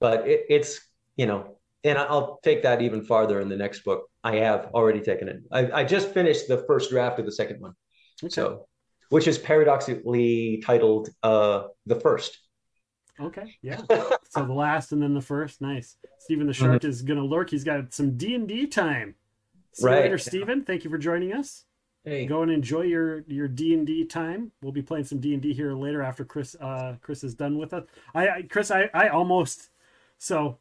[0.00, 0.80] But it, it's
[1.16, 4.08] you know, and I'll take that even farther in the next book.
[4.22, 5.42] I have already taken it.
[5.50, 7.74] I, I just finished the first draft of the second one,
[8.22, 8.28] Okay.
[8.28, 8.66] so
[9.10, 12.38] which is paradoxically titled uh, "The First.
[13.20, 13.76] Okay, yeah.
[14.30, 15.96] so the last and then the first, nice.
[16.20, 17.50] Stephen the Shark is gonna lurk.
[17.50, 19.14] He's got some D and D time.
[19.74, 20.02] See you Right.
[20.02, 20.64] later, Stephen.
[20.64, 21.64] Thank you for joining us.
[22.02, 24.52] Hey, Go and enjoy your your D and D time.
[24.62, 27.58] We'll be playing some D and D here later after Chris uh Chris is done
[27.58, 27.84] with us.
[28.14, 29.68] I, I Chris I I almost
[30.16, 30.58] so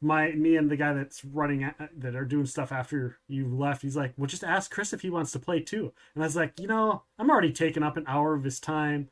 [0.00, 3.82] my me and the guy that's running a- that are doing stuff after you left.
[3.82, 5.92] He's like, well, just ask Chris if he wants to play too.
[6.14, 9.08] And I was like, you know, I'm already taking up an hour of his time.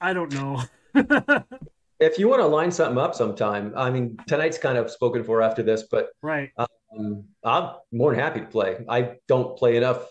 [0.00, 0.62] I don't know.
[2.00, 5.42] if you want to line something up sometime, I mean, tonight's kind of spoken for
[5.42, 6.50] after this, but right.
[6.56, 8.84] um, I'm more than happy to play.
[8.88, 10.06] I don't play enough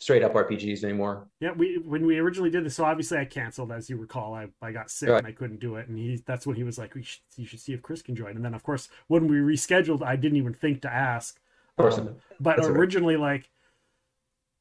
[0.00, 1.28] straight up RPGs anymore.
[1.40, 4.34] Yeah, we when we originally did this, so obviously I canceled, as you recall.
[4.34, 5.18] I, I got sick Right.
[5.18, 7.46] and I couldn't do it, and he that's when he was like, we should, you
[7.46, 8.36] should see if Chris can join.
[8.36, 11.40] And then of course when we rescheduled, I didn't even think to ask.
[11.78, 12.76] Of course, Um, but That's all right.
[12.78, 13.48] originally, like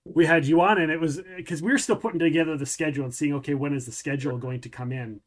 [0.05, 3.03] we had you on, and it was because we were still putting together the schedule
[3.03, 5.21] and seeing, okay, when is the schedule going to come in?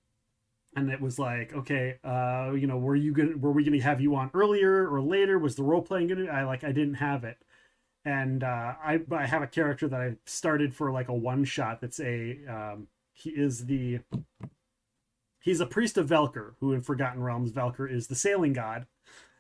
[0.77, 4.01] And it was like, okay, uh, you know, were you gonna were we gonna have
[4.01, 5.39] you on earlier or later?
[5.39, 6.27] Was the role playing gonna?
[6.27, 7.39] I like I didn't have it,
[8.05, 11.81] and uh, I I have a character that I started for like a one shot.
[11.81, 14.01] That's a um, he is the
[15.41, 18.87] he's a priest of Valkur, who in Forgotten Realms Valkur is the sailing god.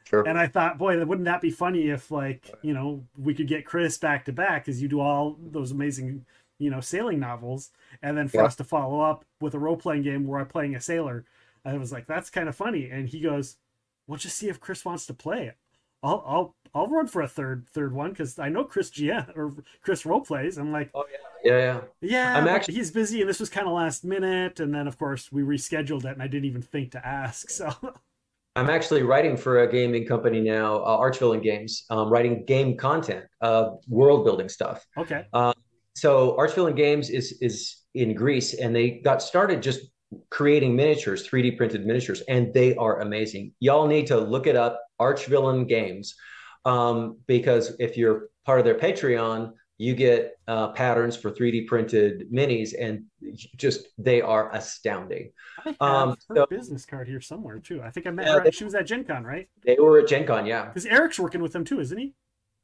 [0.05, 0.27] sure.
[0.27, 3.67] And I thought, boy, wouldn't that be funny if, like, you know, we could get
[3.67, 6.27] Chris back to back because you do all those amazing,
[6.59, 7.73] you know, sailing novels,
[8.03, 8.47] and then for Yeah.
[8.47, 11.25] us to follow up with a role playing game where I'm playing a sailor.
[11.65, 12.91] I was like, that's kind of funny.
[12.91, 13.59] And he goes,
[14.07, 15.57] "We'll just see if Chris wants to play it.
[16.03, 19.53] I'll, I'll, I'll run for a third, third one because I know Chris GM or
[19.83, 20.59] Chris role plays.
[20.59, 21.05] I'm like, oh
[21.45, 21.81] yeah, yeah, yeah.
[22.01, 24.59] yeah, I'm actually- he's busy, and this was kind of last minute.
[24.61, 27.51] And then, of course, we rescheduled it, and I didn't even think to ask.
[27.51, 27.71] So,
[28.57, 33.25] I'm actually writing for a gaming company now, uh, Archvillain Games, um, writing game content,
[33.41, 34.87] uh, world building stuff.
[34.99, 35.25] okay,
[35.95, 39.81] So Archvillain Games is is in Greece, and they got started just
[40.31, 43.53] creating miniatures, 3D printed miniatures, and they are amazing.
[43.61, 46.15] Y'all need to look it up, Archvillain Games,
[46.65, 52.31] um, because if you're part of their Patreon, you get uh, patterns for 3D printed
[52.33, 53.05] minis, and
[53.57, 55.33] just they are astounding.
[55.59, 57.83] I have Um, her so- business card here somewhere too.
[57.83, 58.45] I think I met Yeah, her.
[58.45, 59.49] they- she was at Gen Con, right?
[59.67, 60.67] They were at Gen Con, yeah.
[60.67, 62.15] Because Eric's working with them too, isn't he?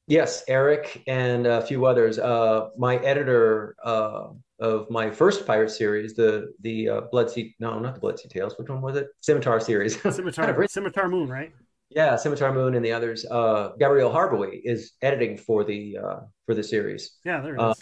[0.07, 2.19] Yes, Eric and a few others.
[2.19, 4.29] Uh, my editor uh,
[4.61, 8.29] of my first pirate series, the the uh, Blood Sea, no, not the Blood Sea
[8.29, 8.55] Tales.
[8.59, 9.09] Which one was it?
[9.21, 9.93] Scimitar series.
[10.17, 11.53] Scimitar, Kind of Scimitar Moon, right?
[11.91, 13.25] Yeah, Scimitar Moon and the others.
[13.25, 17.63] Uh, Gabrielle Harbowy is editing for the uh, for the series Yeah, there it is.
[17.63, 17.75] Uh,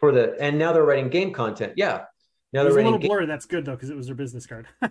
[0.00, 1.72] for the, and now they're writing game content.
[1.76, 2.04] Yeah,
[2.52, 3.26] now it they're a little Game, blurry.
[3.26, 4.68] That's good though, because it was their business card.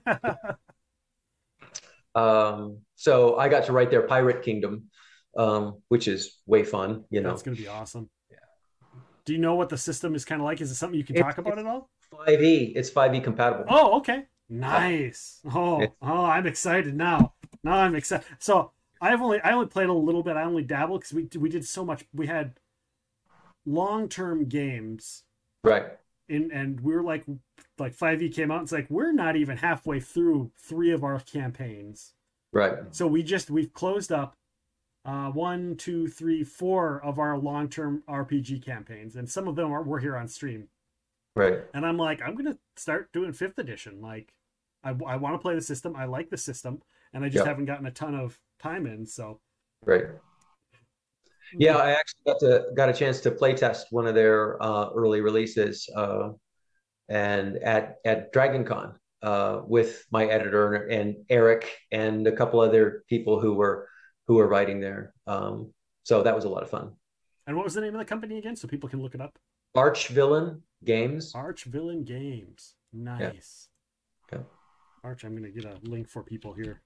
[2.16, 4.90] um, so I got to write their Pirate Kingdom,
[5.38, 7.06] um, which is way fun.
[7.10, 8.10] You know, it's gonna be awesome.
[8.30, 8.38] Yeah.
[9.24, 10.60] Do you know what the system is kind of like?
[10.60, 11.90] Is it something you can It's- talk about at all?
[12.14, 12.72] 5e.
[12.76, 13.66] It's 5e compatible.
[13.68, 14.24] Oh, okay.
[14.50, 15.42] Nice.
[15.54, 17.34] Oh, oh, I'm excited now.
[17.68, 18.26] Now I'm excited.
[18.40, 20.38] So I've only I only played a little bit.
[20.38, 22.06] I only dabbled because we we did so much.
[22.14, 22.54] We had
[23.66, 25.24] long term games
[25.64, 25.86] Right.
[26.30, 27.26] in and we were like
[27.78, 28.64] like 5e came out.
[28.64, 32.14] It's like we're not even halfway through three of our campaigns.
[32.54, 32.74] Right.
[32.92, 34.38] So we just we've closed up
[35.04, 39.74] uh, one, two, three, four of our long term RPG campaigns, and some of them
[39.74, 40.70] are we're here on stream.
[41.36, 41.60] Right.
[41.74, 44.02] And I'm like, I'm gonna start doing fifth edition.
[44.02, 44.34] Like,
[44.84, 45.96] I, I want to play the system.
[45.98, 46.82] I like the system,
[47.14, 47.50] and I just Yeah.
[47.50, 49.06] haven't gotten a ton of time in.
[49.06, 49.40] So
[49.86, 50.06] Right.
[51.54, 54.90] Yeah, I actually got to got a chance to play test one of their uh,
[54.94, 56.32] early releases, uh,
[57.08, 63.40] and at at DragonCon uh, with my editor and Eric and a couple other people
[63.40, 63.88] who were
[64.28, 65.14] who were writing there.
[65.26, 66.92] Um, so that was a lot of fun.
[67.46, 69.40] And what was the name of the company again, so people can look it up?
[69.74, 71.34] Arch Villain Games.
[71.34, 72.76] Arch Villain Games.
[72.92, 73.70] Nice.
[74.34, 74.40] Yeah.
[75.04, 76.82] Arch, I'm gonna get a link for people here.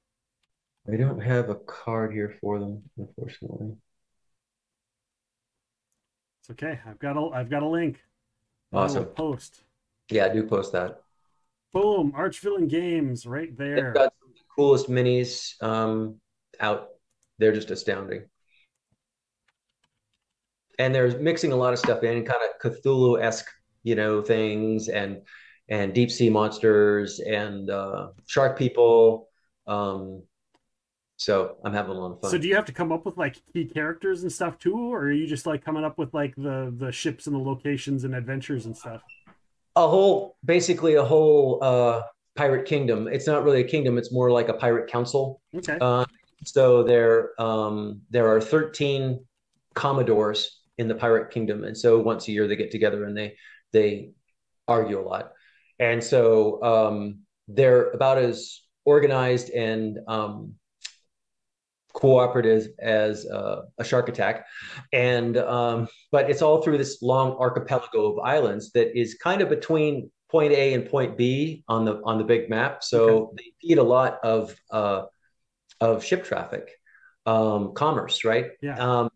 [0.88, 3.76] I don't have a card here for them, unfortunately.
[6.42, 6.80] It's okay.
[6.88, 8.00] I've got a I've got a link.
[8.74, 9.06] Awesome.
[9.06, 9.64] Post.
[10.10, 11.02] Yeah, do post that.
[11.72, 12.14] Boom.
[12.16, 13.76] Arch Villain Games right there.
[13.76, 16.16] They've got some of the coolest minis um,
[16.60, 16.88] out.
[17.38, 18.24] They're just astounding.
[20.80, 23.48] And they're mixing a lot of stuff in, kind of Cthulhu-esque,
[23.84, 25.22] you know, things and
[25.70, 29.30] and deep sea monsters and uh, shark people.
[29.68, 30.24] Um,
[31.22, 32.32] So I'm having a lot of fun.
[32.32, 35.02] So do you have to come up with like key characters and stuff too, or
[35.02, 38.16] are you just like coming up with like the the ships and the locations and
[38.16, 39.02] adventures and stuff?
[39.76, 42.02] a whole, basically a whole uh,
[42.36, 43.08] pirate kingdom.
[43.08, 45.42] It's not really a kingdom; it's more like a pirate council.
[45.56, 45.78] Okay.
[45.80, 46.06] Uh,
[46.44, 49.24] so there, um, there are 13
[49.76, 53.36] commodores in the pirate kingdom, and so once a year they get together and they
[53.72, 54.12] they
[54.68, 55.32] argue a lot,
[55.80, 60.56] and so um, they're about as organized and um,
[62.02, 64.48] cooperative as uh, a shark attack.
[64.92, 69.50] And um, but it's all through this long archipelago of islands that is kind of
[69.50, 72.84] between point a and point b on the on the big map.
[72.84, 73.34] So okay.
[73.38, 75.04] they feed a lot of uh,
[75.80, 76.72] of ship traffic
[77.28, 78.48] um, commerce right?
[78.62, 78.78] Yeah.
[78.80, 79.10] Um,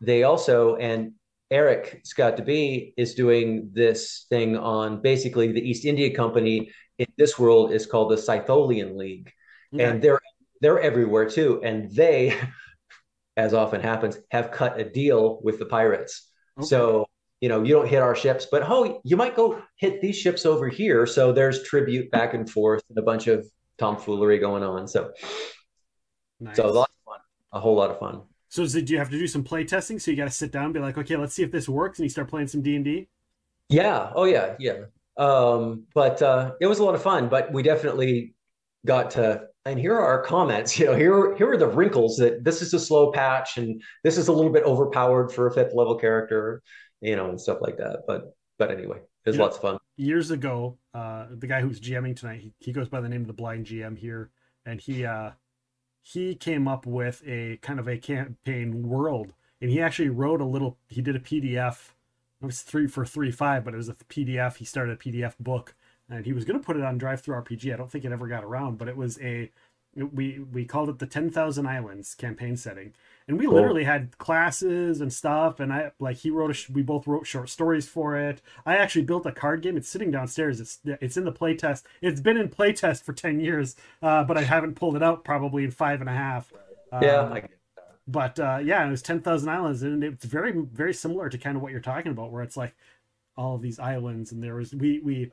[0.00, 1.12] they also and
[1.48, 7.06] Eric Scott de Bie is doing this thing on basically the east india company in
[7.16, 9.30] this world is called the scytholian league.
[9.74, 9.84] Okay.
[9.84, 10.20] and they're
[10.60, 11.60] they're everywhere too.
[11.62, 12.38] And they,
[13.36, 16.30] as often happens, have cut a deal with the pirates.
[16.58, 16.66] Okay.
[16.66, 17.06] So,
[17.40, 20.46] you know, you don't hit our ships, but oh, you might go hit these ships
[20.46, 21.06] over here.
[21.06, 23.46] So there's tribute back and forth and a bunch of
[23.78, 24.88] tomfoolery going on.
[24.88, 25.12] So,
[26.40, 26.56] nice.
[26.56, 27.20] so a lot of fun,
[27.52, 28.22] a whole lot of fun.
[28.48, 29.98] So, did you have to do some play testing?
[29.98, 31.98] So you got to sit down and be like, okay, let's see if this works,
[31.98, 33.08] and you start playing some D and D.
[33.68, 34.12] Yeah.
[34.14, 34.54] Oh yeah.
[34.58, 34.84] Yeah.
[35.16, 37.28] Um, but uh, it was a lot of fun.
[37.28, 38.34] But we definitely
[38.84, 40.78] got to and here are our comments.
[40.86, 44.16] You know, here here are the wrinkles that this is a slow patch, and this
[44.16, 46.62] is a little bit overpowered for a fifth level character,
[47.00, 48.04] you know, and stuff like that.
[48.06, 49.78] But but anyway, it was lots of fun.
[49.96, 53.26] Years ago, uh, the guy who's GMing tonight, he, he goes by the name of
[53.26, 54.30] the Blind GM here,
[54.64, 55.30] and he uh,
[56.02, 60.46] he came up with a kind of a campaign world, and he actually wrote a
[60.46, 60.78] little.
[60.88, 61.90] He did a PDF.
[62.40, 64.56] It was three for three five, but it was a PDF.
[64.56, 65.74] He started a PDF book
[66.08, 67.72] and he was going to put it on DriveThruRPG.
[67.72, 69.50] I don't think it ever got around, but it was a
[69.96, 72.92] we we called it the 10,000 Islands campaign setting.
[73.28, 73.54] And we cool.
[73.54, 77.48] literally had classes and stuff and I like he wrote a we both wrote short
[77.48, 78.42] stories for it.
[78.66, 79.76] I actually built a card game.
[79.76, 80.60] It's sitting downstairs.
[80.60, 81.84] It's it's in the playtest.
[82.02, 85.64] It's been in playtest for 10 years, uh, but I haven't pulled it out probably
[85.64, 86.52] in five and a half.
[87.00, 87.20] Yeah.
[87.20, 87.40] Um,
[88.06, 91.62] but uh, yeah, it was 10,000 Islands and it's very very similar to kind of
[91.62, 92.74] what you're talking about where it's like
[93.36, 95.30] all of these islands and there was we we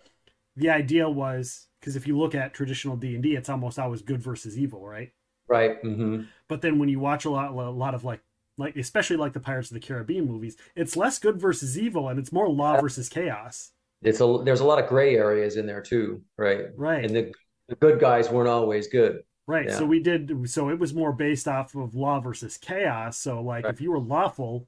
[0.55, 4.01] the idea was because if you look at traditional D and D, it's almost always
[4.01, 5.11] good versus evil, right?
[5.47, 5.83] Right.
[5.83, 6.23] Mm-hmm.
[6.47, 8.21] But then when you watch a lot, a lot of like,
[8.57, 12.19] like especially like the Pirates of the Caribbean movies, it's less good versus evil, and
[12.19, 13.71] it's more law versus chaos.
[14.01, 16.65] It's a there's a lot of gray areas in there too, right?
[16.75, 17.05] Right.
[17.05, 17.33] And the,
[17.67, 19.23] the good guys weren't always good.
[19.47, 19.67] Right.
[19.67, 19.77] Yeah.
[19.77, 20.49] So we did.
[20.49, 23.17] So it was more based off of law versus chaos.
[23.17, 23.73] So like, right.
[23.73, 24.67] if you were lawful,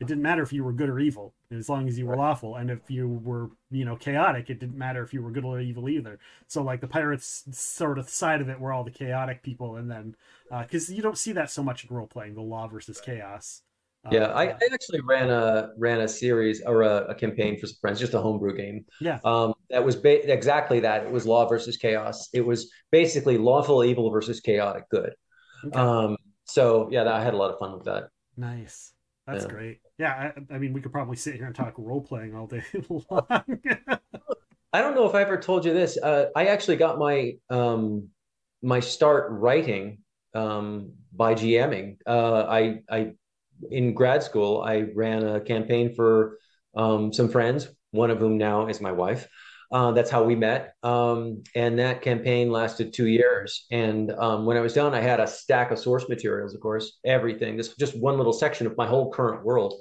[0.00, 2.56] it didn't matter if you were good or evil as long as you were lawful
[2.56, 5.60] and if you were you know chaotic it didn't matter if you were good or
[5.60, 9.42] evil either so like the pirates sort of side of it were all the chaotic
[9.42, 10.14] people and then
[10.62, 13.62] because uh, you don't see that so much in role playing the law versus chaos
[14.10, 17.66] yeah, uh, I, I, actually ran a ran a series or a, a, campaign for
[17.66, 18.84] some friends, just a homebrew game.
[19.00, 21.04] Yeah, um, that was ba- exactly that.
[21.04, 22.28] It was law versus chaos.
[22.34, 25.14] It was basically lawful evil versus chaotic good.
[25.64, 25.78] Okay.
[25.78, 28.08] Um, so yeah, that, I had a lot of fun with that.
[28.36, 28.93] Nice.
[29.26, 29.50] That's yeah.
[29.50, 29.78] great.
[29.98, 32.62] Yeah, I, I, mean, we could probably sit here and talk role playing all day
[32.88, 33.26] long.
[34.72, 35.96] I don't know if I ever told you this.
[35.96, 38.08] Uh, I actually got my um,
[38.62, 39.98] my start writing
[40.34, 41.98] um, by GMing.
[42.06, 43.12] Uh, I, I
[43.70, 46.38] in grad school, I ran a campaign for
[46.74, 49.28] um, some friends, one of whom now is my wife.
[49.72, 50.74] Uh, that's how we met.
[50.82, 53.66] Um, and that campaign lasted two years.
[53.70, 56.98] And um, when I was done, I had a stack of source materials, of course,
[57.04, 57.56] everything.
[57.56, 59.74] This just one little section of my whole current world.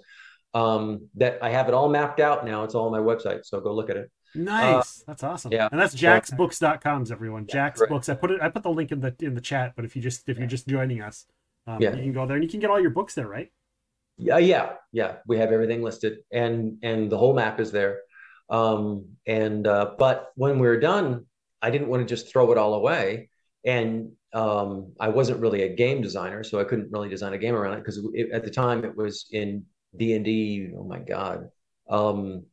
[0.55, 2.63] Um, that I have it all mapped out now.
[2.63, 3.45] It's all on my website.
[3.45, 4.11] So go look at it.
[4.35, 5.01] Nice.
[5.01, 5.51] Uh, that's awesome.
[5.51, 5.69] Yeah.
[5.71, 7.47] And that's jaxbooks.com's everyone.
[7.47, 7.89] Jack's right.
[7.89, 8.09] books.
[8.09, 10.01] I put it I put the link in the in the chat, but if you
[10.01, 11.25] just if you're just joining us,
[11.67, 11.91] um, yeah.
[11.95, 13.51] you can go there and you can get all your books there, right?
[14.17, 15.15] Yeah, yeah, yeah.
[15.27, 18.01] We have everything listed and and the whole map is there.
[18.53, 21.25] Um, and uh, but when we were done,
[21.61, 23.29] I didn't want to just throw it all away.
[23.65, 27.55] And um, I wasn't really a game designer, so I couldn't really design a game
[27.55, 27.99] around it because
[28.31, 29.65] at the time it was in
[29.97, 30.69] D and D.
[30.77, 31.49] Oh my god,
[31.89, 32.45] um,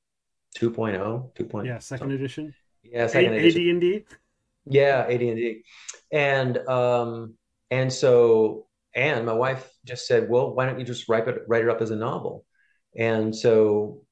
[0.57, 1.63] 2.0, 2.
[1.65, 2.11] Yeah, second something.
[2.13, 2.55] edition.
[2.83, 3.77] Yeah, second a- edition.
[3.77, 4.05] AD&D.
[4.67, 5.63] Yeah, AD&D.
[6.13, 7.35] And um,
[7.71, 11.63] and so and my wife just said, "Well, why don't you just write it write
[11.63, 12.45] it up as a novel?"
[12.97, 14.03] And so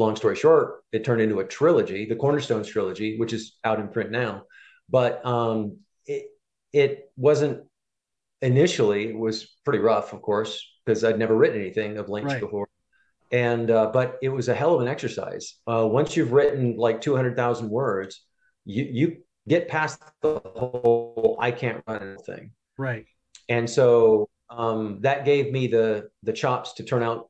[0.00, 3.88] long story short, it turned into a trilogy, the Cornerstones trilogy, which is out in
[3.88, 4.44] print now.
[4.88, 6.26] But um, it
[6.72, 7.64] it wasn't
[8.42, 9.08] initially.
[9.10, 12.40] It was pretty rough, of course, because I'd never written anything of length right.
[12.40, 12.68] before.
[13.30, 15.54] And uh, but it was a hell of an exercise.
[15.66, 18.24] Uh, once you've written like two hundred thousand words,
[18.64, 22.52] you you get past the whole I can't run thing.
[22.76, 23.06] Right.
[23.48, 27.29] and so um, that gave me the the chops to turn out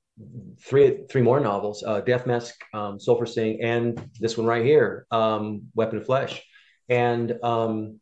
[0.63, 5.07] three three more novels: uh, Death Mask, um, Sulphur Sting, and this one right here,
[5.11, 6.43] um, Weapon of Flesh.
[6.89, 8.01] And um,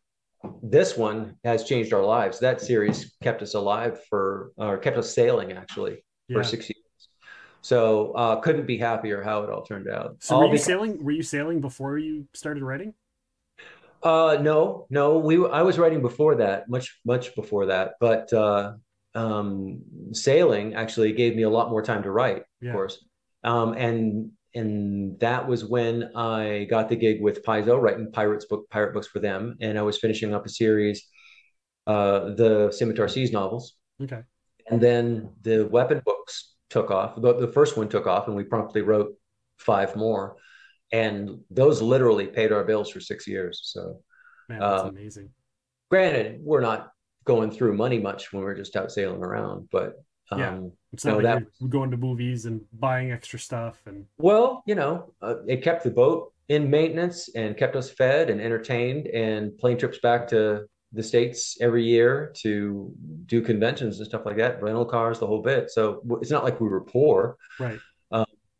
[0.63, 2.41] this one has changed our lives.
[2.41, 6.43] That series kept us alive for, or kept us sailing actually for Yeah.
[6.43, 6.77] six years.
[7.61, 10.17] So uh, couldn't be happier how it all turned out.
[10.21, 11.05] So all were you because- sailing?
[11.05, 12.95] Were you sailing before you started writing?
[14.03, 15.19] Uh, no, no.
[15.19, 17.95] We I was writing before that, much much before that.
[18.01, 18.75] But uh,
[19.19, 22.71] um, sailing actually gave me a lot more time to write, Yeah.
[22.71, 22.95] of course.
[23.53, 24.03] Um, and
[24.55, 29.07] and that was when I got the gig with Paizo, writing pirates book pirate books
[29.15, 30.99] for them, and I was finishing up a series,
[31.87, 33.65] uh, the Scimitar Seas novels,
[34.05, 34.23] Okay.
[34.71, 35.05] and then
[35.43, 36.35] the weapon books
[36.71, 37.11] took off.
[37.25, 39.11] The, the first one took off, and we promptly wrote
[39.59, 40.37] five more,
[40.93, 43.55] and those literally paid our bills for six years.
[43.73, 43.81] So
[44.49, 45.29] Man, that's Um, amazing.
[45.91, 46.81] granted, we're not
[47.29, 50.59] going through money much when we're just out sailing around, but um, Yeah.
[50.95, 54.75] It's not no, like that going to movies and buying extra stuff and well, you
[54.75, 59.57] know, uh, it kept the boat in maintenance and kept us fed and entertained, and
[59.59, 62.91] plane trips back to the states every year to
[63.27, 65.71] do conventions and stuff like that, rental cars, the whole bit.
[65.71, 67.79] So it's not like we were poor, right.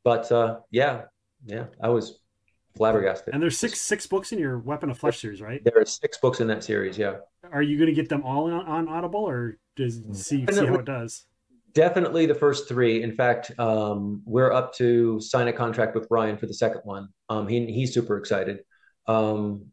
[0.05, 1.05] but uh, yeah,
[1.47, 2.21] yeah, I was
[2.77, 3.33] flabbergasted.
[3.33, 5.65] And there's six six books in your Weapon of Flesh series, right?
[5.65, 6.99] There are six books in that series.
[6.99, 7.17] Yeah.
[7.53, 10.75] Are you going to get them all on, on Audible, or does see see how
[10.75, 11.27] it does?
[11.75, 13.03] Definitely the first three.
[13.03, 17.09] In fact, um, we're up to sign a contract with Ryan for the second one.
[17.29, 18.61] Um, he he's super excited,
[19.07, 19.67] um,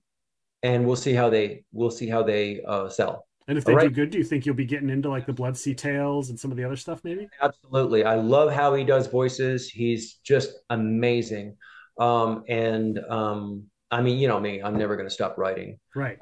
[0.61, 3.27] and we'll see how they we'll see how they uh, sell.
[3.47, 5.33] And if they All do good, do you think you'll be getting into like the
[5.33, 7.27] Blood Sea Tales and some of the other stuff, maybe?
[7.41, 9.69] Absolutely, I love how he does voices.
[9.69, 11.55] He's just amazing,
[11.99, 15.79] um, and um, I mean, you know me, I'm never going to stop writing.
[15.95, 16.17] Right.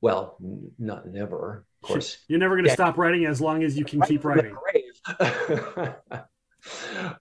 [0.00, 2.18] Well, n- not never, of course.
[2.28, 2.74] You're never going to Yeah.
[2.74, 4.54] stop writing as long as you can keep writing.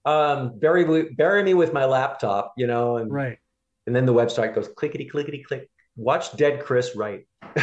[0.05, 3.37] um, bury me- bury me with my laptop, you know, and Right.
[3.87, 5.69] and then the website goes clickety clickety click.
[5.95, 7.25] Watch Dead Chris write.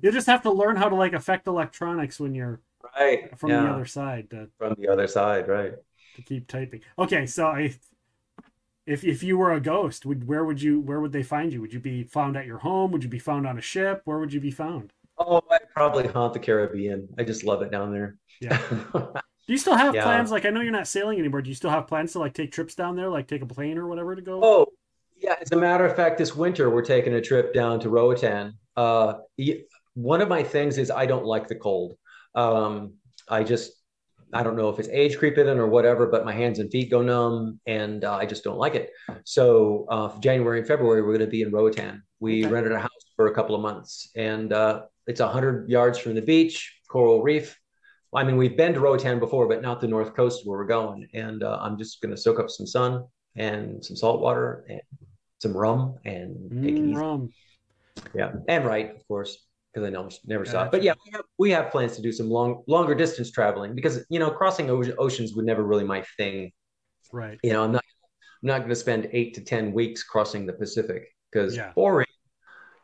[0.00, 2.60] you just have to learn how to like affect electronics when you're
[2.98, 5.72] right from yeah, the other side to, from the other side, right?
[6.16, 6.80] to keep typing.
[6.98, 7.74] Okay, so I
[8.86, 11.60] if if you were a ghost, would where would you where would they find you?
[11.60, 12.90] Would you be found at your home?
[12.92, 14.02] Would you be found on a ship?
[14.04, 14.92] Where would you be found?
[15.18, 17.08] Oh, I probably haunt the Caribbean.
[17.18, 18.16] I just love it down there.
[18.40, 18.60] Yeah.
[19.46, 20.02] Do you still have Yeah.
[20.02, 20.30] plans?
[20.30, 21.42] Like I know you're not sailing anymore.
[21.42, 23.78] Do you still have plans to like take trips down there, like take a plane
[23.78, 24.40] or whatever to go?
[24.42, 24.66] oh,
[25.16, 25.36] yeah.
[25.40, 28.58] As a matter of fact, this winter we're taking a trip down to Roatan.
[28.76, 29.14] Uh,
[29.94, 31.96] one of my things is I don't like the cold.
[32.34, 32.94] Um,
[33.28, 33.72] I just
[34.34, 36.90] I don't know if it's age creeping in or whatever, but my hands and feet
[36.90, 38.90] go numb, and uh, I just don't like it.
[39.24, 42.02] So uh, January and February we're going to be in Roatan.
[42.20, 42.52] We Okay.
[42.52, 46.22] rented a house for a couple of months, and uh, it's hundred yards from the
[46.22, 47.58] beach, coral reef.
[48.14, 51.08] I mean, we've been to Roatan before, but not the north coast where we're going.
[51.14, 53.04] And uh, I'm just going to soak up some sun
[53.36, 54.80] and some salt water and
[55.40, 57.32] some rum and Mm, rum.
[58.14, 59.36] Yeah, and right, of course,
[59.74, 60.66] because I know never stop.
[60.66, 60.70] Gotcha.
[60.70, 64.04] But yeah, we have, we have plans to do some long, longer distance traveling because
[64.08, 66.52] you know crossing o- oceans would never really my thing.
[67.12, 67.38] Right.
[67.42, 67.84] You know, I'm not
[68.42, 71.72] I'm not going to spend eight to ten weeks crossing the Pacific because Yeah.
[71.74, 72.06] boring.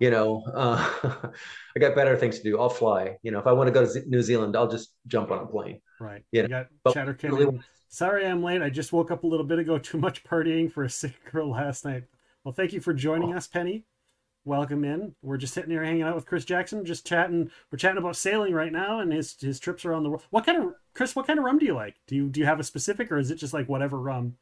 [0.01, 0.91] You know, uh,
[1.77, 2.59] I got better things to do.
[2.59, 3.19] I'll fly.
[3.23, 5.41] You know, if I want to go to Z- New Zealand, I'll just jump on
[5.41, 5.83] a plane.
[6.01, 6.25] Right.
[6.33, 8.63] Yeah, You got but chatter really- Sorry I'm late.
[8.63, 9.77] I just woke up a little bit ago.
[9.91, 12.05] Too much partying for a sick girl last night.
[12.45, 13.37] Well, thank you for joining Oh.
[13.37, 13.85] us, Penny.
[14.47, 15.15] Welcome in.
[15.21, 17.51] We're just sitting here hanging out with Chris Jackson, just chatting.
[17.71, 20.25] We're chatting about sailing right now and his his trips around the world.
[20.31, 21.15] What kind of Chris?
[21.15, 21.97] What kind of rum do you like?
[22.07, 24.37] Do you do you have a specific, or is it just like whatever rum?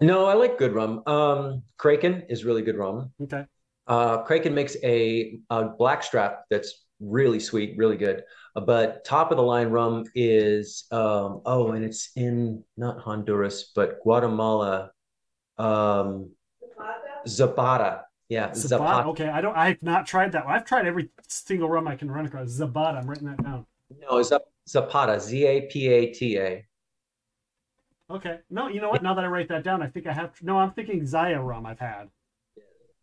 [0.00, 1.02] No, I like good rum.
[1.06, 3.12] Um, Kraken is really good rum.
[3.22, 3.44] Okay.
[3.86, 8.24] Uh, Kraken makes a, a black strap that's really sweet, really good.
[8.56, 13.70] Uh, but top of the line rum is um, oh, and it's in not Honduras,
[13.74, 14.90] but Guatemala.
[15.56, 16.30] Um,
[17.26, 18.04] Zapata.
[18.28, 18.68] Yeah, Zabata.
[18.68, 19.08] Zapata.
[19.08, 19.56] Okay, I don't.
[19.56, 20.44] I've not tried that.
[20.44, 20.54] One.
[20.54, 22.48] I've tried every single rum I can run across.
[22.48, 22.98] Zabata.
[23.00, 23.66] I'm writing that down.
[24.00, 25.20] No, Zap- Zapata.
[25.20, 26.66] Z A P A T A.
[28.10, 28.38] Okay.
[28.50, 29.02] No, you know what?
[29.02, 30.32] Now that I write that down, I think I have.
[30.42, 31.66] No, I'm thinking Zaya rum.
[31.66, 32.08] I've had.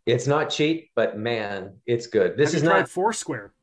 [0.06, 2.36] It's not cheap, but man, it's good.
[2.36, 2.90] This have is not.
[2.90, 3.54] Foursquare.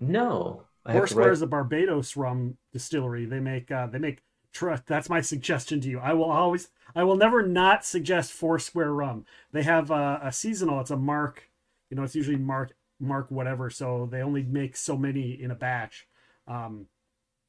[0.00, 3.26] No, Foursquare is a Barbados rum distillery.
[3.26, 4.22] They make uh, they make
[4.52, 4.86] trust.
[4.86, 5.98] That's my suggestion to you.
[5.98, 9.24] I will always, I will never not suggest Foursquare rum.
[9.52, 10.80] They have uh, a seasonal.
[10.80, 11.48] It's a mark.
[11.90, 13.70] You know, it's usually mark mark whatever.
[13.70, 16.06] So they only make so many in a batch,
[16.46, 16.86] um,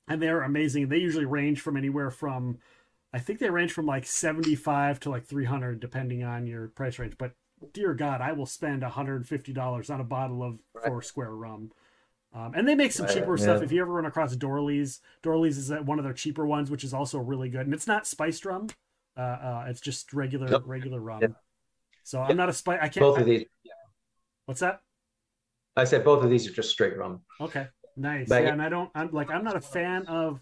[0.07, 0.87] and they're amazing.
[0.87, 2.57] They usually range from anywhere from,
[3.13, 6.69] I think they range from like seventy five to like three hundred, depending on your
[6.69, 7.17] price range.
[7.17, 7.33] But
[7.73, 10.87] dear God, I will spend $150 on a bottle of Right.
[10.87, 11.71] Four Square rum.
[12.33, 13.43] Um, and they make some Right, cheaper yeah.
[13.43, 13.61] stuff.
[13.61, 16.83] If you ever run across Doorly's, Doorly's is uh, one of their cheaper ones, which
[16.83, 17.61] is also really good.
[17.65, 18.67] And it's not spiced rum;
[19.17, 20.63] uh, uh, it's just regular Nope.
[20.65, 21.21] regular rum.
[21.21, 21.27] Yeah.
[22.03, 22.79] So I'm not a spice.
[22.81, 23.01] I can't.
[23.01, 23.45] Both I- of these,
[24.45, 24.81] what's that?
[25.75, 27.21] I said both of these are just straight rum.
[27.39, 27.67] Okay,
[27.97, 28.29] nice.
[28.29, 28.89] But- yeah, and I don't.
[28.95, 30.41] I'm like I'm not a fan of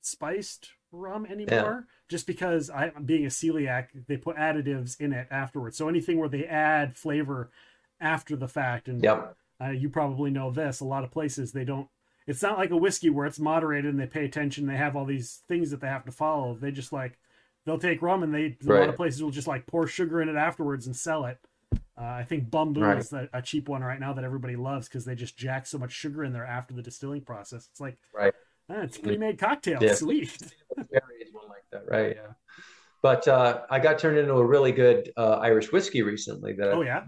[0.00, 5.76] spiced rum anymore, just because I'm being a celiac, they put additives in it afterwards.
[5.76, 7.50] So anything where they add flavor
[8.00, 9.36] after the fact, and Yep.
[9.60, 10.80] Uh, you probably know this.
[10.80, 11.88] A lot of places they don't.
[12.26, 14.66] It's not like a whiskey where it's moderated and they pay attention.
[14.66, 16.54] They have all these things that they have to follow.
[16.54, 17.18] They just like
[17.66, 20.28] they'll take rum and they a lot of places will just like pour sugar in
[20.28, 21.38] it afterwards and sell it.
[22.00, 22.98] Uh, I think Bumbu Right.
[22.98, 25.76] is the, a cheap one right now that everybody loves because they just jack so
[25.76, 27.68] much sugar in there after the distilling process.
[27.70, 28.32] It's like Right.
[28.70, 29.82] ah, it's pre-made cocktail.
[29.82, 29.94] Yeah.
[29.94, 30.36] Sweet.
[30.76, 32.16] Berry is one like that, right?
[32.16, 32.32] Yeah.
[33.02, 36.52] But uh, I got turned into a really good uh, Irish whiskey recently.
[36.54, 37.04] That Oh yeah.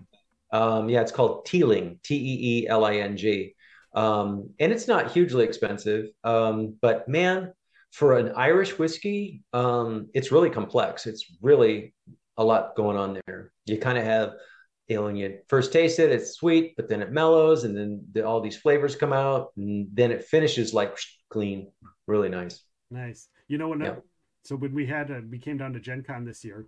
[0.53, 3.55] Um, yeah, it's called Teeling, T E E L I N G.
[3.95, 6.07] Um, and it's not hugely expensive.
[6.25, 7.53] Um, but man,
[7.91, 11.07] for an Irish whiskey, um, it's really complex.
[11.07, 11.95] It's really
[12.37, 13.53] a lot going on there.
[13.67, 14.33] You kind of have,
[14.89, 18.05] you know, when you first taste it, it's sweet, but then it mellows, and then
[18.13, 20.97] the, all these flavors come out, and then it finishes like
[21.29, 21.71] clean,
[22.07, 22.61] really nice.
[22.91, 23.29] Nice.
[23.49, 23.97] You know when Yeah.
[24.45, 26.67] so when we had uh, we came down to Gen Con this year,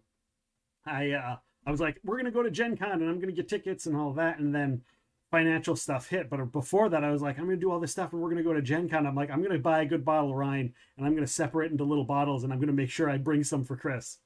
[0.87, 1.37] I uh
[1.67, 3.97] I was like, we're gonna go to Gen Con and I'm gonna get tickets and
[3.97, 4.83] all that, and then
[5.31, 6.29] financial stuff hit.
[6.31, 8.43] But before that, I was like, I'm gonna do all this stuff and we're gonna
[8.43, 9.07] go to Gen Con.
[9.07, 11.85] I'm like, I'm gonna buy a good bottle of Rhine and I'm gonna separate into
[11.85, 14.19] little bottles and I'm gonna make sure I bring some for Chris.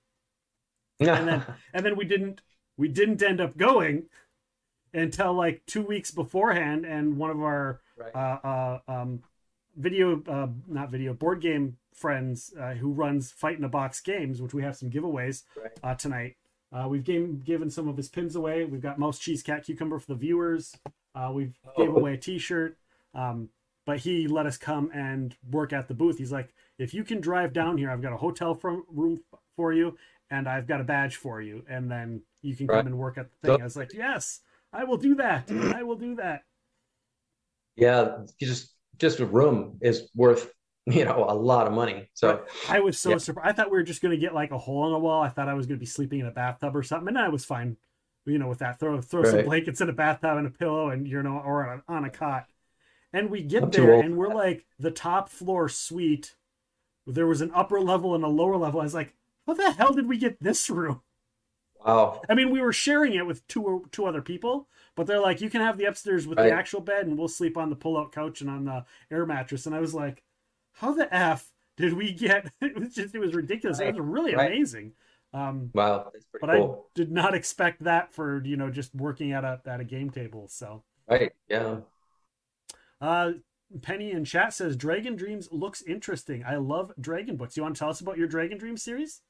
[1.00, 2.42] And then and then we didn't
[2.76, 4.04] we didn't end up going
[4.94, 8.14] until like two weeks beforehand, and one of our Right.
[8.14, 9.22] uh, uh, um,
[9.76, 14.40] video, uh, not video, board game friends uh, who runs Fight in a Box games,
[14.40, 15.72] which we have some giveaways Right.
[15.82, 16.36] uh, tonight.
[16.72, 18.64] Uh, we've game, given some of his pins away.
[18.64, 20.76] We've got most cheese cat cucumber for the viewers.
[21.14, 21.96] Uh, we've gave Oh.
[21.96, 22.76] away a T-shirt.
[23.14, 23.48] Um,
[23.86, 26.18] but he let us come and work at the booth.
[26.18, 29.18] He's like, if you can drive down here, I've got a hotel from, room
[29.56, 29.96] for you,
[30.30, 33.28] and I've got a badge for you, and then you can come and work at
[33.30, 33.60] the thing.
[33.62, 34.40] I was like, yes,
[34.74, 35.50] I will do that.
[35.50, 36.42] I will do that.
[37.76, 40.52] yeah, just just a room is worth
[40.92, 42.10] you know a lot of money.
[42.14, 43.18] So I was so Yeah.
[43.18, 43.48] surprised.
[43.48, 45.22] I thought we were just going to get like a hole in the wall.
[45.22, 47.28] I thought I was going to be sleeping in a bathtub or something, and I
[47.28, 47.76] was fine.
[48.26, 51.08] You know, with that, throw throw some blankets in a bathtub and a pillow, and
[51.08, 52.46] you know, or on a, on a cot.
[53.12, 56.36] And we get I'm there, and we're like the top floor suite.
[57.06, 58.80] There was an upper level and a lower level.
[58.80, 59.14] I was like,
[59.46, 61.02] how the hell did we get this room?
[61.84, 65.20] wow, I mean, we were sharing it with two or two other people, but they're
[65.20, 66.48] like, you can have the upstairs with Right.
[66.48, 69.66] the actual bed, and we'll sleep on the pull-out couch and on the air mattress.
[69.66, 70.22] And I was like,
[70.80, 72.50] how the f did we get?
[72.60, 73.80] It was just it was ridiculous.
[73.80, 74.50] It was really Right.
[74.52, 74.92] amazing.
[75.32, 76.86] Um, wow, that's pretty but cool.
[76.90, 80.10] I did not expect that for you know just working at a at a game
[80.10, 80.48] table.
[80.48, 81.32] So, Right?
[81.48, 81.80] Yeah.
[83.00, 83.32] uh,
[83.82, 86.42] Penny in chat says Dragon Dreams looks interesting.
[86.46, 87.56] I love Dragon books.
[87.56, 89.20] You want to tell us about your Dragon Dreams series?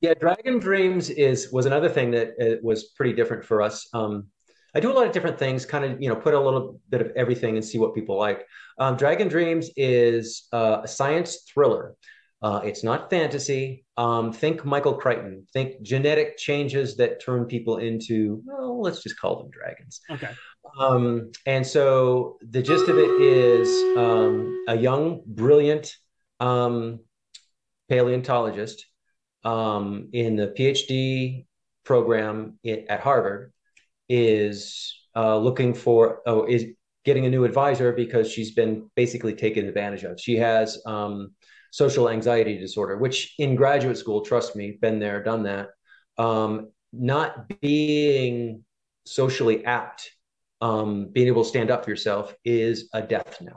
[0.00, 3.88] Yeah, Dragon Dreams is was another thing that uh, was pretty different for us.
[3.92, 4.28] Um,
[4.74, 7.00] I do a lot of different things, kind of you know put a little bit
[7.00, 8.46] of everything and see what people like.
[8.78, 11.94] Um, Dragon Dreams is uh, a science thriller.
[12.42, 13.84] Uh, it's not fantasy.
[13.96, 15.46] Um, think Michael Crichton.
[15.52, 20.00] Think genetic changes that turn people into well, let's just call them dragons.
[20.10, 20.30] Okay.
[20.78, 25.94] Um, and so the gist of it is um, a young, brilliant
[26.40, 27.00] um,
[27.88, 28.86] paleontologist
[29.44, 31.46] um, in the PhD
[31.84, 33.52] program at Harvard
[34.12, 36.66] is uh, looking for, oh, is
[37.04, 40.20] getting a new advisor because she's been basically taken advantage of.
[40.20, 41.32] She has um,
[41.70, 45.70] social anxiety disorder, which in graduate school, trust me, been there, done that.
[46.18, 48.64] Um, not being
[49.06, 50.10] socially apt
[50.62, 53.56] um, being able to stand up for yourself is a death knell.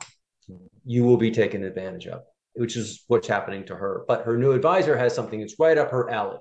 [0.86, 2.24] You will be taken advantage of,
[2.56, 4.06] which is what's happening to her.
[4.08, 6.40] But her new advisor has something that's right up her alley.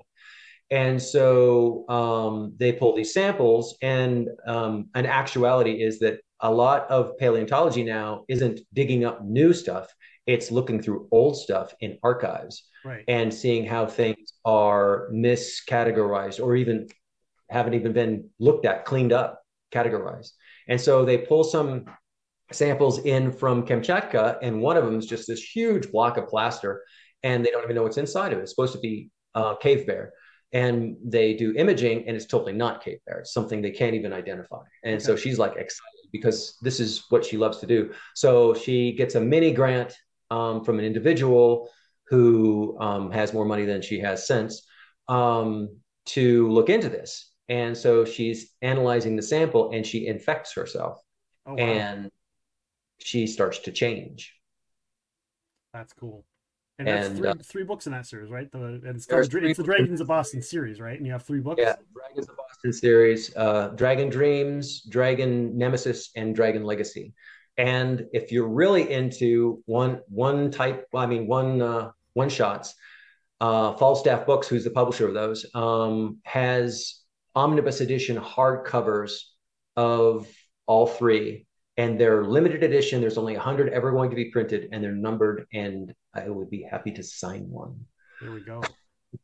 [0.71, 6.89] And so um, they pull these samples, and um, an actuality is that a lot
[6.89, 9.93] of paleontology now isn't digging up new stuff,
[10.25, 13.03] it's looking through old stuff in archives Right.
[13.07, 16.87] and seeing how things are miscategorized or even
[17.49, 19.41] haven't even been looked at, cleaned up,
[19.71, 20.31] categorized.
[20.67, 21.85] And so they pull some
[22.51, 26.83] samples in from Kamchatka, and one of them is just this huge block of plaster,
[27.23, 28.43] and they don't even know what's inside of it.
[28.43, 30.13] It's supposed to be uh, cave bear.
[30.53, 33.19] And they do imaging, and it's totally not cave bear.
[33.19, 34.61] It's something they can't even identify.
[34.83, 37.91] And so she's like excited because this is what she loves to do.
[38.13, 39.93] So she gets a mini grant
[40.31, 41.69] um, from an individual
[42.07, 44.65] who um, has more money than she has sense
[45.07, 47.31] um, to look into this.
[47.49, 50.99] and so she's analyzing the sample and she infects herself
[51.45, 51.59] Oh, wow.
[51.59, 52.09] and
[52.99, 54.33] she starts to change
[55.73, 56.25] That's cool.
[56.77, 58.51] And that's And, three, uh, three books in that series, right?
[58.51, 59.63] The and it's, called, it's the.
[59.63, 60.97] Dragons of Boston series, right?
[60.97, 61.61] And you have three books.
[61.61, 67.13] yeah dragons of boston series uh dragon dreams dragon nemesis and dragon legacy
[67.57, 72.75] and if you're really into one one type i mean one uh one shots
[73.41, 77.01] uh falstaff books who's the publisher of those um has
[77.35, 79.21] omnibus edition hardcovers
[79.75, 80.27] of
[80.67, 81.45] all three
[81.77, 85.45] and they're limited edition there's only 100 ever going to be printed and they're numbered
[85.53, 87.85] and i would be happy to sign one
[88.21, 88.61] There we go.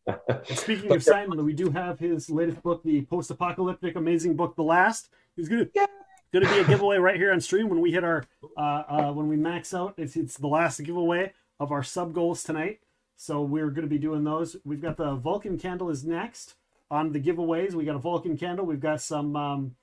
[0.46, 5.10] Speaking of Simon, we do have his latest book, the post-apocalyptic amazing book, The Last.
[5.36, 5.86] He's gonna Yeah.
[6.34, 8.24] gonna be a giveaway right here on stream when we hit our
[8.58, 9.94] uh, uh when we max out.
[9.98, 12.80] It's it's the last giveaway of our sub goals tonight.
[13.16, 14.56] So we're gonna be doing those.
[14.64, 16.56] We've got the Valkur candle is next
[16.89, 17.74] on the giveaways.
[17.74, 18.66] We got a Valkur candle.
[18.66, 19.76] We've got some um,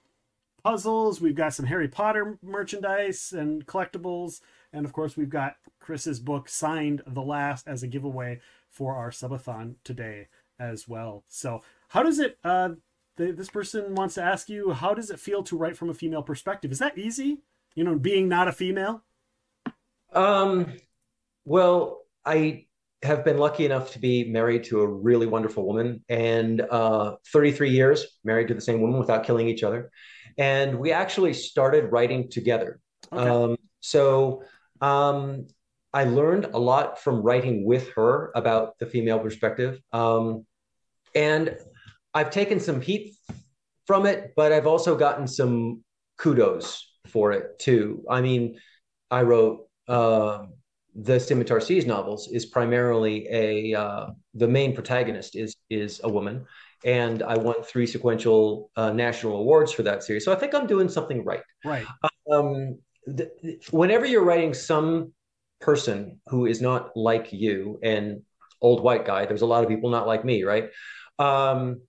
[0.62, 1.20] puzzles.
[1.20, 4.40] We've got some Harry Potter merchandise and collectibles,
[4.72, 8.40] and of course we've got Chris's book signed, The Last, as a giveaway
[8.70, 11.24] for our subathon today as well.
[11.28, 12.38] So, how does it?
[12.44, 12.70] Uh,
[13.16, 15.94] th- this person wants to ask you, how does it feel to write from a
[15.94, 16.72] female perspective?
[16.72, 17.38] Is that easy?
[17.74, 19.02] You know, being not a female.
[20.12, 20.74] Um,
[21.44, 22.66] well, I
[23.02, 27.70] have been lucky enough to be married to a really wonderful woman and uh, 33
[27.70, 29.90] years married to the same woman without killing each other.
[30.36, 32.80] And we actually started writing together.
[33.12, 33.28] Okay.
[33.28, 34.42] Um, so
[34.80, 35.46] um,
[35.92, 39.80] I learned a lot from writing with her about the female perspective.
[39.92, 40.46] Um,
[41.14, 41.56] and
[42.14, 43.16] I've taken some heat
[43.86, 45.82] from it, but I've also gotten some
[46.18, 48.04] kudos for it too.
[48.08, 48.58] I mean,
[49.10, 50.46] I wrote uh,
[50.94, 56.44] the Scimitar Seas novels is primarily a uh, the main protagonist is is a woman,
[56.84, 60.24] and I won three sequential uh, national awards for that series.
[60.24, 61.86] So I think I'm doing something right right.
[62.30, 62.78] um,
[63.16, 65.12] th- whenever you're writing some
[65.61, 68.22] person who is not like you and
[68.61, 70.70] old white guy, there's a lot of people not like me, right?
[71.18, 71.82] Um,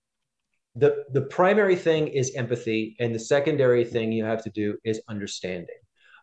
[0.76, 5.02] the the primary thing is empathy, and the secondary thing you have to do is
[5.08, 5.76] understanding.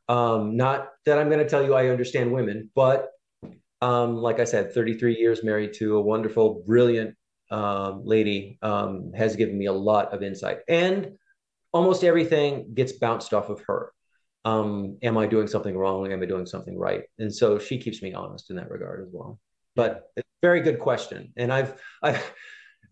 [0.09, 3.11] Um, not that I'm going to tell you I understand women, but
[3.83, 7.17] um, like I said, 33 years married to a wonderful, brilliant
[7.51, 11.17] um, lady um, has given me a lot of insight, and
[11.73, 13.93] almost everything gets bounced off of her.
[14.47, 16.13] Um, am I doing something wrong?
[16.13, 17.03] Am I doing something right?
[17.19, 19.41] And so she keeps me honest in that regard as well.
[19.75, 22.33] But it's a very good question, and I've I've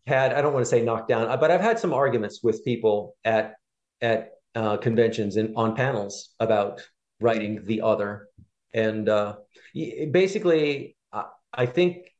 [0.06, 3.16] had I don't want to say knocked down, but I've had some arguments with people
[3.24, 3.54] at
[4.02, 6.82] at uh, conventions and on panels about
[7.20, 8.26] writing the other,
[8.74, 9.36] and uh,
[10.10, 12.10] basically I, I think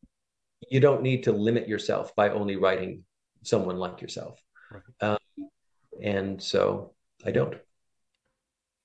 [0.71, 3.03] you don't need to limit yourself by only writing
[3.43, 4.41] someone like yourself,
[5.01, 5.19] um,
[6.01, 6.95] and so
[7.27, 7.57] I don't.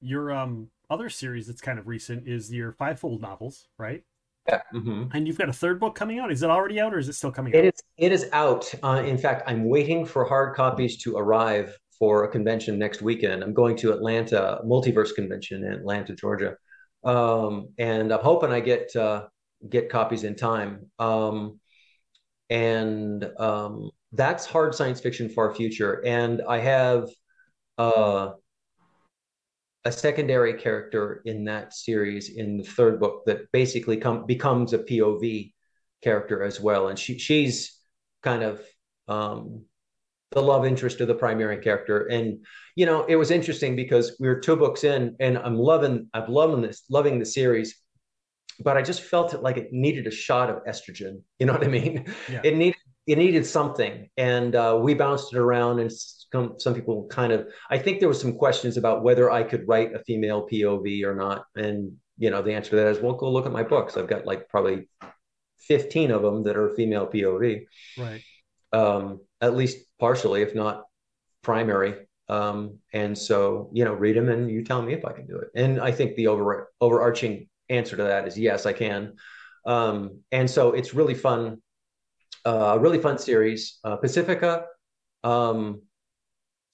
[0.02, 4.04] Your um other series that's kind of recent is your fivefold novels, right?
[4.48, 4.62] Yeah.
[4.74, 5.14] mhm.
[5.14, 6.32] And you've got a third book coming out.
[6.32, 7.74] Is it already out, or is it still coming It out?
[7.74, 8.72] is it is out.
[8.84, 13.44] Uh, in fact, I'm waiting for hard copies to arrive for a convention next weekend.
[13.44, 16.56] I'm going to Atlanta Multiverse Convention in Atlanta, Georgia,
[17.04, 19.26] um, and I'm hoping I get uh,
[19.68, 20.92] get copies in time.
[21.00, 21.60] Um,
[22.50, 26.04] and um, that's hard science fiction far future.
[26.06, 27.10] And I have
[27.78, 28.32] uh,
[29.86, 34.80] a secondary character in that series in the third book that basically come, becomes a
[34.80, 35.54] POV
[36.04, 37.78] character as well, and she she's
[38.22, 38.62] kind of
[39.08, 39.66] um,
[40.32, 42.06] the love interest of the primary character.
[42.08, 46.10] And you know, it was interesting because we were two books in, and I'm loving
[46.14, 47.76] I'm loving this loving the series,
[48.60, 51.22] but I just felt it like it needed a shot of estrogen.
[51.40, 52.06] You know what I mean?
[52.30, 52.42] Yeah.
[52.44, 55.90] It needed it needed something, and uh, we bounced it around, and
[56.32, 59.68] some some people kind of I think there was some questions about whether I could
[59.68, 63.14] write a female POV or not, and you know the answer to that is well,
[63.14, 63.98] go look at my books.
[63.98, 64.88] I've got like probably
[65.68, 67.66] 15 of them that are female POV,
[67.98, 68.22] Right.
[68.74, 70.84] um, at least partially, if not
[71.42, 71.96] primary.
[72.30, 75.38] Um, and so, you know, read them and you tell me if I can do
[75.38, 75.50] it.
[75.56, 79.14] And I think the over, overarching answer to that is yes, I can.
[79.66, 81.62] Um, and so it's really fun,
[82.46, 83.80] uh, really fun series.
[83.84, 84.66] Uh, Pacifica,
[85.24, 85.82] um,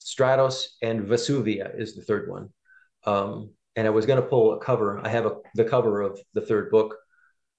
[0.04, 2.50] Stratos, and Vesuvia is the third one.
[3.04, 4.98] Um, and I was going to pull a cover.
[5.04, 6.96] I have a, the cover of the third book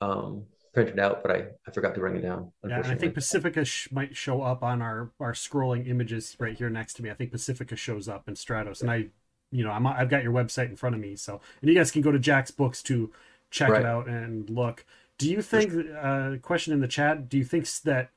[0.01, 2.51] um, printed out, but I, I forgot to bring it down.
[2.67, 6.57] Yeah, and I think Pacifica sh- might show up on our our scrolling images right
[6.57, 7.09] here next to me.
[7.09, 9.07] I think Pacifica shows up in Stratos, and I,
[9.51, 11.91] you know, I'm I've got your website in front of me, so and you guys
[11.91, 13.11] can go to Jaxbooks to
[13.49, 13.81] check Right.
[13.81, 14.85] it out and look.
[15.17, 15.73] Do you think?
[15.99, 18.11] Uh, question in the chat: Do you think that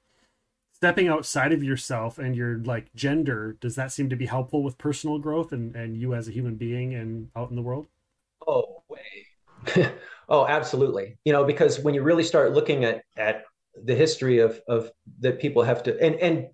[0.81, 4.79] stepping outside of yourself and your like gender does that seem to be helpful with
[4.79, 7.87] personal growth and and you as a human being and out in the world?
[8.47, 9.93] Oh way.
[10.33, 11.19] Oh absolutely.
[11.25, 13.43] You know because when you really start looking at at
[13.85, 16.47] the history of of that people have to and and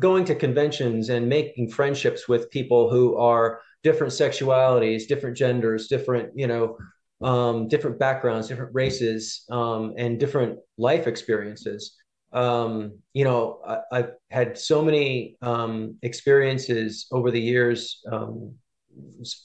[0.00, 6.30] going to conventions and making friendships with people who are different sexualities different genders different
[6.34, 6.76] you know
[7.20, 11.96] um, different backgrounds different races um, and different life experiences
[12.32, 13.60] um, you know,
[13.92, 18.54] I, have had so many um, experiences over the years, um,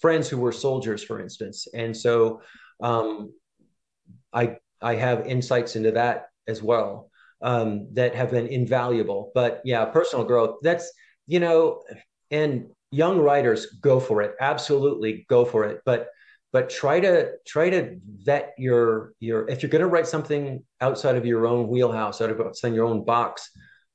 [0.02, 2.42] friends who were soldiers, for instance, and so
[2.82, 3.32] um,
[4.34, 7.10] I I have insights into that as well
[7.42, 9.32] um, that have been invaluable.
[9.34, 10.58] But yeah, personal growth.
[10.62, 10.92] That's
[11.26, 11.84] you know,
[12.32, 14.36] and young writers go for it.
[14.42, 15.82] Absolutely go for it.
[15.86, 16.10] But
[16.54, 21.18] but try to try to vet your your if you're going to write something outside
[21.18, 23.49] of your own wheelhouse out of outside your own box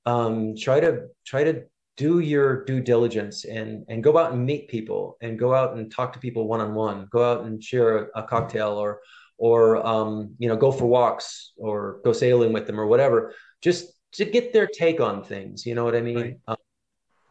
[0.04, 1.62] um, try to try to
[1.96, 5.90] do your due diligence and and go out and meet people and go out and
[5.90, 9.00] talk to people one on one go out and share a, a cocktail or
[9.38, 13.32] or um, you know go for walks or go sailing with them or whatever
[13.62, 16.16] just to get their take on things you know what i mean?
[16.16, 16.36] Right.
[16.48, 16.56] um,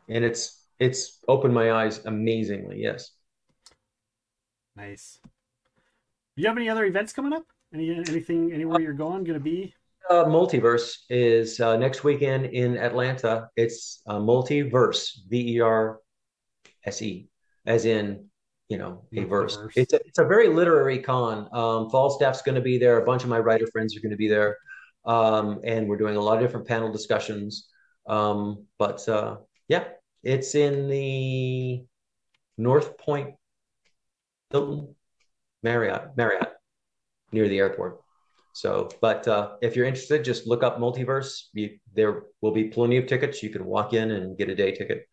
[0.08, 3.12] and it's it's opened my eyes amazingly yes
[4.78, 5.20] Nice.
[5.24, 7.44] Do you have any other events coming up?
[7.74, 9.74] Any anything anywhere you're going going to be?
[10.08, 13.50] Uh, Multiverse is uh, next weekend in Atlanta.
[13.56, 16.00] It's uh, Multiverse, V E R
[16.86, 17.28] S E,
[17.66, 18.26] as in
[18.70, 19.58] you know a verse.
[19.76, 21.50] It's a it's a very literary con.
[21.52, 23.00] Um, Falstaff's going to be there.
[23.00, 24.58] A bunch of my writer friends are going to be there,
[25.06, 27.68] um, and we're doing a lot of different panel discussions.
[28.08, 29.86] Um, but uh, yeah,
[30.22, 31.84] it's in the
[32.60, 33.34] North Point
[34.50, 34.96] Hilton,
[35.64, 36.54] Marriott, Marriott,
[37.32, 38.00] near the airport.
[38.54, 41.44] So, but uh, if you're interested, just look up Multiverse.
[41.54, 43.44] You, there will be plenty of tickets.
[43.44, 45.08] You can walk in and get a day ticket.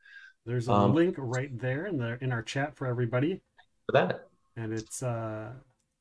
[0.47, 3.43] There's a um, link right there in the in our chat for everybody.
[3.87, 5.53] For that, and it's uh,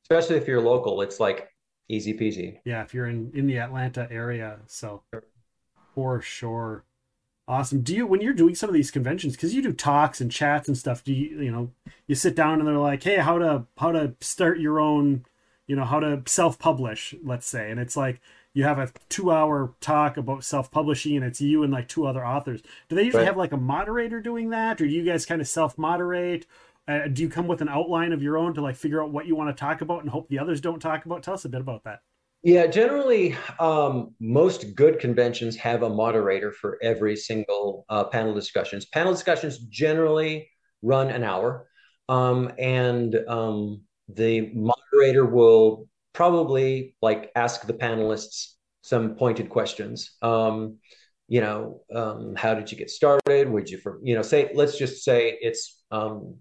[0.04, 1.48] especially if you're local, it's like
[1.88, 2.58] easy peasy.
[2.64, 5.02] Yeah, if you're in in the Atlanta area, so
[5.94, 6.84] for sure.
[7.46, 7.82] Awesome.
[7.82, 10.66] Do you when you're doing some of these conventions because you do talks and chats
[10.66, 11.04] and stuff?
[11.04, 11.70] Do you you know
[12.06, 15.26] you sit down and they're like, hey, how to how to start your own,
[15.66, 18.20] you know, how to self publish, let's say, and it's like
[18.54, 22.06] you have a two hour talk about self publishing and it's you and like two
[22.06, 22.62] other authors.
[22.88, 23.26] Do they usually right.
[23.26, 26.46] have like a moderator doing that, or do you guys kind of self moderate?
[26.88, 29.26] Uh, do you come with an outline of your own to like figure out what
[29.26, 31.22] you want to talk about and hope the others don't talk about?
[31.22, 32.00] Tell us a bit about that.
[32.44, 38.84] Yeah, generally, um, most good conventions have a moderator for every single uh, panel discussions.
[38.84, 40.50] Panel discussions generally
[40.82, 41.66] run an hour,
[42.10, 43.80] um, and um,
[44.10, 50.14] the moderator will probably like ask the panelists some pointed questions.
[50.20, 50.76] Um,
[51.28, 53.48] you know, um, how did you get started?
[53.48, 56.36] Would you, for, you know, say, let's just say it's um,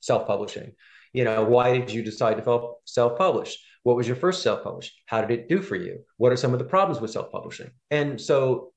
[0.00, 0.72] self-publishing.
[1.14, 3.56] You know, why did you decide to self-publish?
[3.86, 4.92] What was your first self publish?
[5.06, 6.00] How did it do for you?
[6.16, 7.70] What are some of the problems with self publishing?
[7.92, 8.72] And so,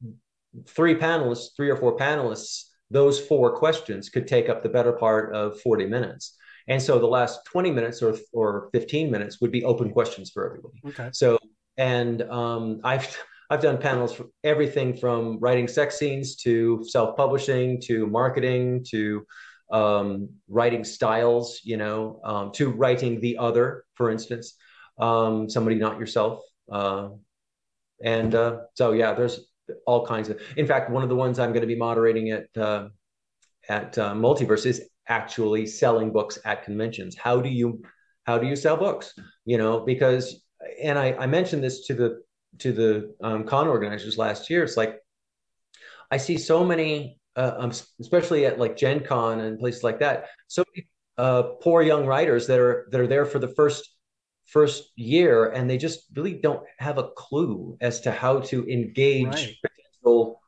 [0.67, 5.33] three panelists, three or four panelists, those four questions could take up the better part
[5.33, 6.37] of 40 minutes.
[6.67, 10.45] And so, the last 20 minutes or, or 15 minutes would be open questions for
[10.45, 10.79] everybody.
[10.85, 11.09] Okay.
[11.11, 11.39] So,
[11.75, 13.17] and um, I've
[13.49, 19.25] I've done panels for everything from writing sex scenes to self-publishing to marketing to
[19.71, 24.53] um, writing styles, you know, um, to writing the other, for instance
[24.99, 26.43] um, somebody not yourself.
[26.71, 27.09] Uh,
[28.03, 29.39] and uh, so, yeah, there's
[29.85, 30.41] all kinds of.
[30.57, 32.89] In fact, one of the ones I'm going to be moderating at uh,
[33.67, 37.17] at uh, Multiverse is actually selling books at conventions.
[37.17, 37.81] How do you
[38.25, 39.13] how do you sell books?
[39.45, 40.43] You know, because
[40.81, 42.21] and I, I mentioned this to the
[42.59, 44.63] to the um, con organizers last year.
[44.63, 44.97] It's like
[46.11, 50.27] I see so many, uh, um, especially at like Gen Con and places like that,
[50.47, 50.87] so many
[51.17, 53.89] uh, poor young writers that are that are there for the first
[54.49, 59.27] first year and they just really don't have a clue as to how to engage
[59.27, 59.55] right.
[59.61, 60.41] potential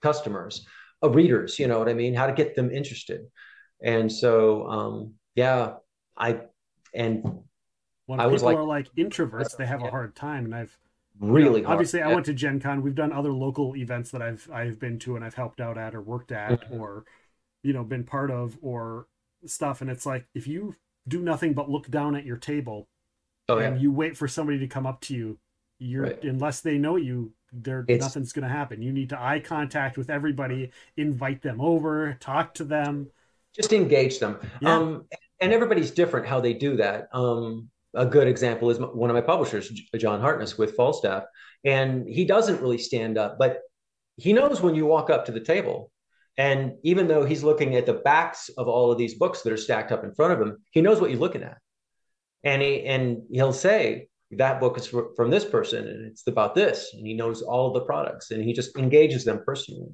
[0.00, 0.66] customers
[1.02, 3.22] uh, readers you know what i mean how to get them interested
[3.82, 5.74] and so um yeah
[6.16, 6.40] i
[6.94, 7.24] and
[8.06, 9.88] when I people like, are like introverts they have yeah.
[9.88, 10.76] a hard time and i've
[11.18, 12.08] really you know, obviously yeah.
[12.08, 15.16] i went to gen con we've done other local events that i've i've been to
[15.16, 16.80] and i've helped out at or worked at mm-hmm.
[16.80, 17.04] or
[17.64, 19.06] you know been part of or
[19.44, 20.76] stuff and it's like if you
[21.08, 22.86] do nothing but look down at your table
[23.50, 23.82] oh, and yeah.
[23.82, 25.38] you wait for somebody to come up to you
[25.78, 26.22] you're right.
[26.24, 30.10] unless they know you there nothing's going to happen you need to eye contact with
[30.10, 33.08] everybody invite them over talk to them
[33.54, 34.76] just engage them yeah.
[34.76, 35.04] um,
[35.40, 39.20] and everybody's different how they do that um, a good example is one of my
[39.20, 41.24] publishers john hartness with falstaff
[41.64, 43.62] and he doesn't really stand up but
[44.20, 45.90] he knows when you walk up to the table.
[46.36, 49.58] And even though he's looking at the backs of all of these books that are
[49.58, 51.58] stacked up in front of him, he knows what you're looking at.
[52.44, 56.54] And he and he'll say, that book is for, from this person and it's about
[56.54, 56.90] this.
[56.94, 59.90] And he knows all of the products and he just engages them personally.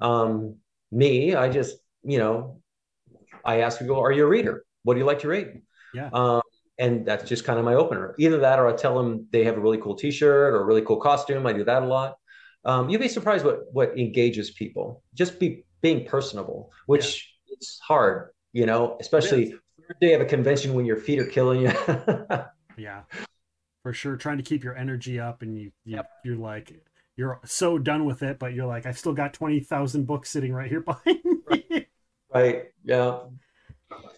[0.00, 0.56] Um,
[0.92, 2.60] me, I just, you know,
[3.44, 4.64] I ask people, are you a reader?
[4.82, 5.62] What do you like to read?
[5.94, 6.10] Yeah.
[6.12, 6.42] Um,
[6.78, 8.14] and that's just kind of my opener.
[8.18, 10.82] Either that or I tell them they have a really cool t-shirt or a really
[10.82, 11.46] cool costume.
[11.46, 12.16] I do that a lot.
[12.64, 15.02] Um, you'd be surprised what what engages people.
[15.14, 17.54] Just be being personable, which yeah.
[17.56, 19.54] it's hard, you know, especially
[20.00, 21.72] day of a convention when your feet are killing you.
[22.76, 23.02] yeah,
[23.82, 24.16] for sure.
[24.16, 26.10] Trying to keep your energy up, and you, you yep.
[26.24, 26.72] you're like
[27.16, 30.52] you're so done with it, but you're like, I've still got twenty thousand books sitting
[30.52, 31.18] right here behind
[31.50, 31.86] me.
[32.32, 32.64] Right.
[32.84, 33.20] Yeah.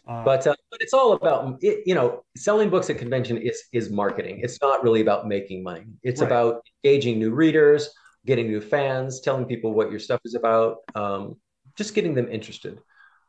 [0.06, 3.64] Uh, but uh, but it's all about it, you know selling books at convention is
[3.72, 4.40] is marketing.
[4.42, 5.86] It's not really about making money.
[6.02, 6.26] It's right.
[6.26, 7.88] about engaging new readers,
[8.26, 11.36] getting new fans, telling people what your stuff is about, um,
[11.76, 12.78] just getting them interested.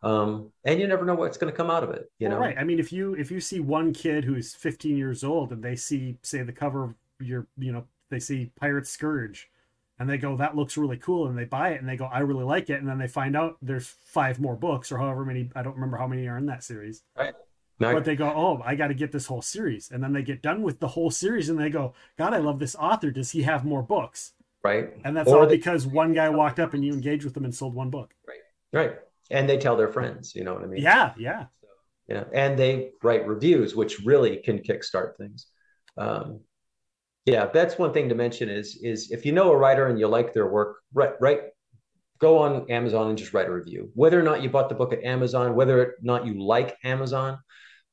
[0.04, 2.12] Um, and you never know what's going to come out of it.
[2.20, 2.58] You well, know, right?
[2.58, 5.76] I mean, if you if you see one kid who's 15 years old and they
[5.76, 9.50] see, say, the cover of your, you know, they see Pirate Scourge,
[9.98, 12.20] and they go, "That looks really cool," and they buy it, and they go, "I
[12.20, 15.50] really like it," and then they find out there's five more books or however many
[15.56, 17.04] I don't remember how many are in that series.
[17.18, 17.34] Right.
[17.80, 20.42] But they go, "Oh, I got to get this whole series," and then they get
[20.42, 23.12] done with the whole series, and they go, "God, I love this author.
[23.12, 24.34] Does he have more books?"
[24.64, 24.94] Right.
[25.04, 25.58] And that's or all they...
[25.58, 28.14] because one guy walked up and you engaged with them and sold one book.
[28.28, 28.40] Right.
[28.72, 29.00] Right.
[29.30, 30.36] And they tell their friends.
[30.36, 30.82] You know what I mean?
[30.82, 31.14] Yeah.
[31.18, 31.46] Yeah.
[31.62, 31.68] So,
[32.08, 32.24] yeah.
[32.34, 35.48] And they write reviews, which really can kickstart things.
[35.98, 36.42] Um,
[37.26, 40.08] yeah, that's one thing to mention is is if you know a writer and you
[40.08, 41.42] like their work, right, right,
[42.20, 43.90] go on Amazon and just write a review.
[43.96, 47.40] Whether or not you bought the book at Amazon, whether or not you like Amazon,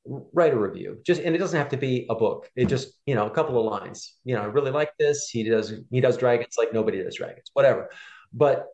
[0.05, 0.99] write a review.
[1.07, 2.51] Just and it doesn't have to be a book.
[2.57, 4.15] It just you know a couple of lines.
[4.25, 5.29] You know, I really like this.
[5.29, 7.51] He does he does dragons like nobody does dragons.
[7.53, 7.91] Whatever,
[8.33, 8.67] but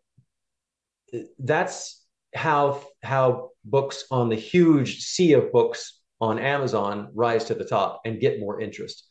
[1.39, 2.03] that's
[2.37, 8.03] how how books on the huge sea of books on Amazon rise to the top
[8.05, 9.09] and get more interest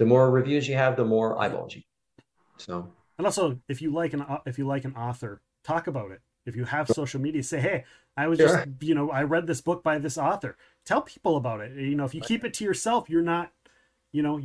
[0.00, 1.82] the more reviews you have, the more eyeballs you.
[2.56, 6.22] So and also if you like an if you like an author, talk about it.
[6.46, 7.84] If you have social media, say, "Hey,
[8.16, 8.48] I was sure.
[8.48, 10.56] just you know I read this book by this author."
[10.86, 11.76] Tell people about it.
[11.76, 13.52] You know, if you keep it to yourself, you're not,
[14.10, 14.40] you know,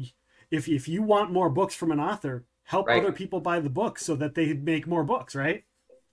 [0.51, 3.01] if if you want more books from an author, help right.
[3.01, 5.63] other people buy the book so that they make more books, right?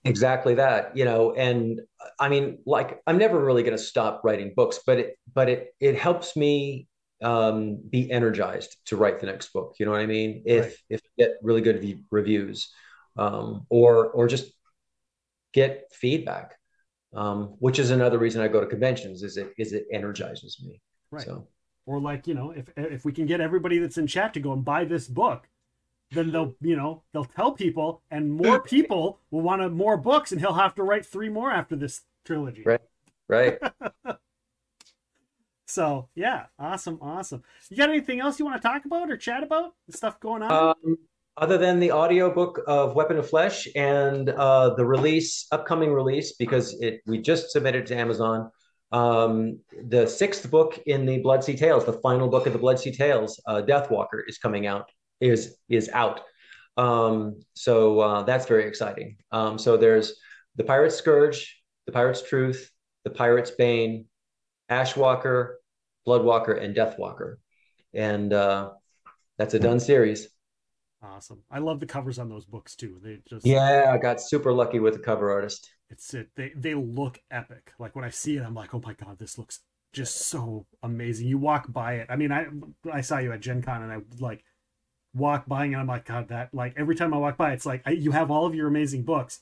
[0.05, 1.79] Exactly that, you know, and
[2.19, 5.73] I mean, like, I'm never really going to stop writing books, but it, but it,
[5.79, 6.87] it helps me
[7.23, 9.75] um, be energized to write the next book.
[9.79, 10.43] You know what I mean?
[10.45, 10.73] If right.
[10.89, 12.71] if get really good v- reviews,
[13.17, 14.51] um, or or just
[15.53, 16.55] get feedback,
[17.15, 19.23] um, which is another reason I go to conventions.
[19.23, 20.81] Is it is it energizes me?
[21.11, 21.25] Right.
[21.25, 21.47] So.
[21.85, 24.53] Or like you know, if if we can get everybody that's in chat to go
[24.53, 25.47] and buy this book,
[26.13, 30.31] then they'll you know they'll tell people, and more people will want to, more books,
[30.31, 32.63] and he'll have to write three more after this trilogy.
[32.65, 32.81] Right.
[33.27, 33.59] Right.
[35.73, 37.41] So yeah, awesome, awesome.
[37.71, 39.73] You got anything else you want to talk about or chat about?
[39.87, 40.75] The stuff going on?
[40.85, 40.97] Um,
[41.35, 46.79] other than the audiobook of Weapon of Flesh and uh, the release, upcoming release, because
[46.79, 48.51] it we just submitted to Amazon.
[48.91, 52.79] Um, the sixth book in the blood sea Tales, the final book of the blood
[52.79, 54.91] sea Tales, uh, Deathwalker, is coming out.
[55.19, 56.21] Is is out.
[56.77, 59.17] Um, so uh, that's very exciting.
[59.31, 60.15] Um, so there's
[60.55, 62.69] the Pirate's Scourge, the Pirate's Truth,
[63.03, 64.05] the Pirate's Bane,
[64.69, 65.55] Ashwalker,
[66.07, 67.35] Bloodwalker, and Deathwalker.
[67.93, 68.71] And uh,
[69.37, 70.29] that's a done series.
[71.03, 71.43] Awesome.
[71.51, 72.99] I love the covers on those books too.
[73.03, 75.69] They just Yeah, I got super lucky with the cover artist.
[75.89, 76.29] It's it.
[76.35, 77.73] They they look epic.
[77.77, 79.59] Like when I see it, I'm like, oh my god, this looks
[79.91, 81.27] just so amazing.
[81.27, 82.07] You walk by it.
[82.09, 82.47] I mean, I
[82.91, 84.43] I saw you at Gen Con and I like
[85.13, 87.81] walk by and I'm like, God, that like every time I walk by, it's like
[87.85, 89.41] I, you have all of your amazing books,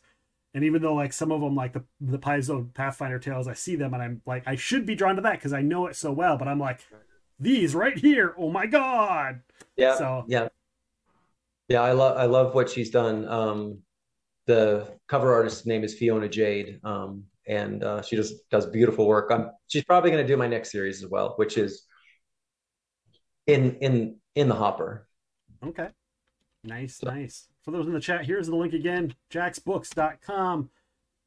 [0.54, 3.76] and even though like some of them, like the the Paizo Pathfinder tales, I see
[3.76, 6.12] them and I'm like, I should be drawn to that because I know it so
[6.12, 6.38] well.
[6.38, 6.82] But I'm like,
[7.40, 9.42] these right here, oh my god.
[9.76, 9.98] Yeah.
[9.98, 10.50] So yeah,
[11.68, 11.82] yeah.
[11.82, 13.28] I love I love what she's done.
[13.28, 13.80] Um,
[14.48, 19.32] the cover artist's name is Fiona Jade, um, and uh, she just does beautiful work.
[19.32, 21.84] I'm she's probably going to do my next series as well, which is
[23.48, 25.08] in in in the hopper.
[25.66, 25.90] Okay.
[26.64, 30.70] Nice, so, nice for those in the chat, here's the link again jaxbooks.com.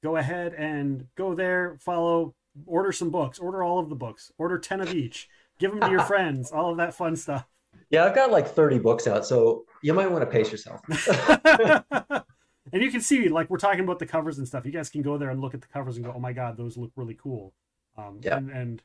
[0.03, 2.35] Go ahead and go there, follow,
[2.67, 5.29] order some books, order all of the books, order 10 of each,
[5.59, 7.47] give them to your friends, all of that fun stuff.
[7.91, 10.81] Yeah, I've got like 30 books out, so you might want to pace yourself.
[12.73, 14.67] and you can see, like, we're talking about the covers and stuff.
[14.67, 16.57] You guys can go there and look at the covers and go, oh my God,
[16.57, 17.55] those look really cool.
[17.97, 18.37] Um, yeah.
[18.37, 18.83] and, and,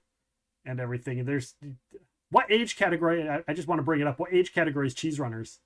[0.65, 1.19] and everything.
[1.19, 1.55] And there's
[2.31, 3.27] what age category?
[3.27, 4.19] I, I just want to bring it up.
[4.19, 5.59] What age category is cheese runners?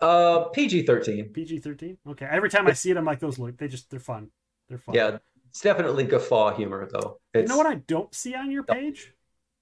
[0.00, 1.32] Uh, PG thirteen.
[1.32, 1.98] PG thirteen.
[2.06, 2.26] Okay.
[2.30, 3.56] Every time I see it, I'm like, those look.
[3.56, 4.30] They just they're fun.
[4.68, 4.96] They're fun.
[4.96, 5.18] Yeah,
[5.50, 7.20] it's definitely guffaw humor though.
[7.38, 9.12] You It's know what I don't see on your page?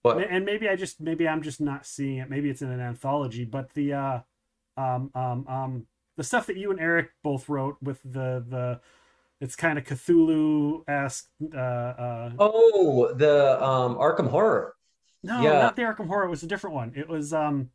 [0.03, 0.19] what?
[0.19, 2.31] And maybe I just maybe I'm just not seeing it.
[2.31, 4.21] Maybe it's in an anthology, but the uh
[4.77, 8.81] um um um the stuff that you and Eric both wrote with the the
[9.41, 14.75] it's kind of Cthulhu esque uh uh Oh, the um Arkham Horror.
[15.23, 15.61] No yeah.
[15.61, 16.93] not the Arkham Horror it was a different one.
[16.97, 17.71] It was um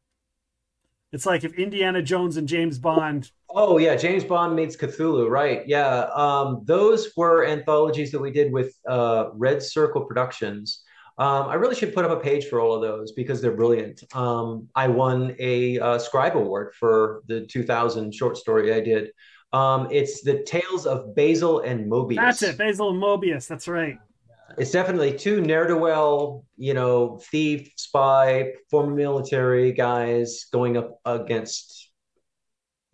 [1.11, 5.65] it's like if Indiana Jones and James Bond Oh yeah, James Bond meets Cthulhu, right?
[5.67, 10.83] Yeah, um, those were anthologies that we did with uh, Red Circle Productions.
[11.17, 14.03] Um, I really should put up a page for all of those because they're brilliant.
[14.13, 19.09] Um, I won a uh, Scribe Award for the 2000 short story I did.
[19.53, 22.17] Um, it's the Tales of Basil and Mobius.
[22.17, 23.97] that's it Basil and Mobius that's right
[24.57, 30.99] It's definitely two ne'er do well, you know, thief, spy, former military guys going up
[31.05, 31.91] against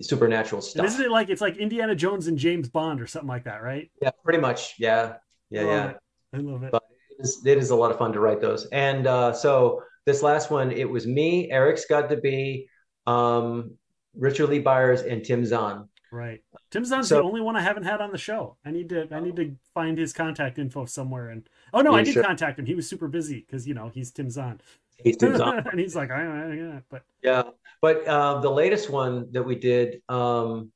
[0.01, 0.85] supernatural and stuff.
[0.85, 3.89] isn't it like it's like Indiana Jones and James Bond or something like that right
[4.01, 4.73] Yeah, pretty much.
[4.77, 5.13] Yeah,
[5.49, 5.89] yeah, I yeah.
[5.89, 5.97] it.
[6.33, 8.65] I love it But it is, it is a lot of fun to write those.
[8.65, 12.65] And uh, so this last one, it was me, Eric Scott de Bie,
[13.07, 13.77] um,
[14.15, 15.87] Richard Lee Byers, and Tim Zahn.
[16.13, 16.43] Right.
[16.69, 18.57] Tim Zahn's So- the only one I haven't had on the show.
[18.63, 21.29] I need to I need to find his contact info somewhere.
[21.29, 22.25] And oh no, You I did should.
[22.25, 22.67] contact him.
[22.67, 24.61] He was super busy because you know he's Tim Zahn.
[25.03, 25.65] He's Tim Zahn.
[25.71, 27.43] and he's like, I, I, yeah, but Yeah,
[27.81, 30.71] but uh, the latest one that we did, um,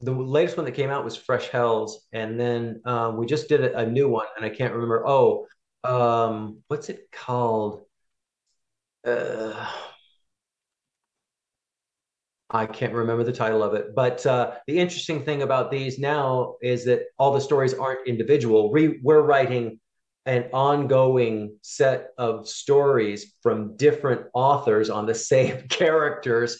[0.00, 3.60] the latest one that came out was Fresh Hells, and then um, we just did
[3.62, 5.06] a, a new one, and I can't remember.
[5.06, 5.46] Oh,
[5.84, 7.82] um, what's it called?
[9.04, 9.68] Uh,
[12.52, 13.94] I can't remember the title of it.
[13.94, 18.70] But uh, the interesting thing about these now is that all the stories aren't individual.
[18.70, 19.80] We, we're writing
[20.26, 26.58] an ongoing set of stories from different authors on the same characters.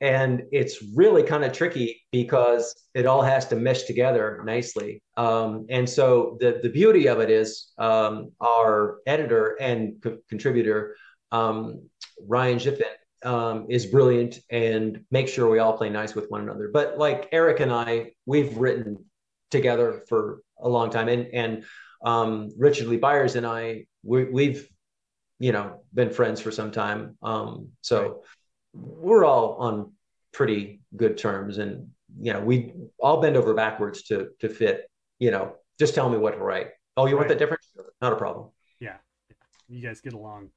[0.00, 5.02] And it's really kind of tricky because it all has to mesh together nicely.
[5.16, 10.96] Um, and so the, the beauty of it is um, our editor and co- contributor,
[11.32, 11.90] um,
[12.26, 12.86] Ryan Jiffin,
[13.24, 16.70] um, is brilliant and make sure we all play nice with one another.
[16.72, 19.04] But like Eric and I, we've written
[19.50, 21.08] together for a long time.
[21.08, 21.64] And, and
[22.04, 24.68] um, Richard Lee Byers and I, we, we've,
[25.38, 27.16] you know, been friends for some time.
[27.22, 28.22] Um, so
[28.72, 29.92] we're all on
[30.32, 34.90] pretty good terms, and you know, we all bend over backwards to to fit.
[35.18, 36.68] You know, just tell me what to write.
[36.96, 37.38] Oh, you want Right.
[37.38, 37.62] that different?
[38.00, 38.50] Not a problem.
[38.80, 38.96] Yeah,
[39.68, 40.50] you guys get along.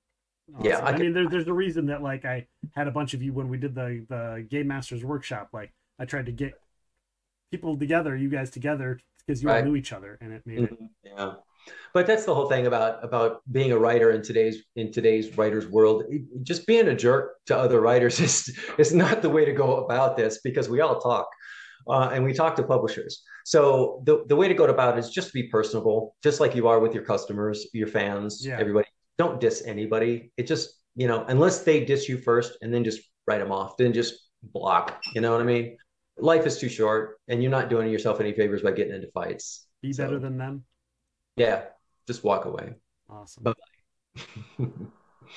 [0.63, 3.21] Yeah, I I, mean, there, there's a reason that like I had a bunch of
[3.21, 5.49] you when we did the the Game Masters workshop.
[5.51, 6.53] Like I tried to get
[7.51, 9.65] people together, you guys together, because you all Right.
[9.65, 10.71] knew each other, and it made it.
[10.79, 10.89] Mhm.
[11.03, 11.33] Yeah,
[11.93, 15.67] but that's the whole thing about about being a writer in today's in today's writers
[15.67, 16.03] world.
[16.43, 20.15] Just being a jerk to other writers is is not the way to go about
[20.15, 21.27] this because we all talk.
[21.89, 23.23] Uh, and we talk to publishers.
[23.45, 26.53] So the, the way to go about it is just to be personable, just like
[26.53, 28.57] you are with your customers, your fans, Yeah.
[28.59, 28.87] everybody.
[29.18, 30.32] Don't diss anybody.
[30.38, 33.78] It just, you know, unless they diss you first and then just write them off,
[33.78, 35.01] then just block.
[35.13, 35.78] You know what I mean?
[36.20, 39.68] Life is too short and you're not doing yourself any favors by getting into fights.
[39.82, 40.63] Be So- better than them.
[41.36, 41.63] Yeah,
[42.07, 42.74] just walk away.
[43.09, 43.43] Awesome.
[43.43, 43.57] But-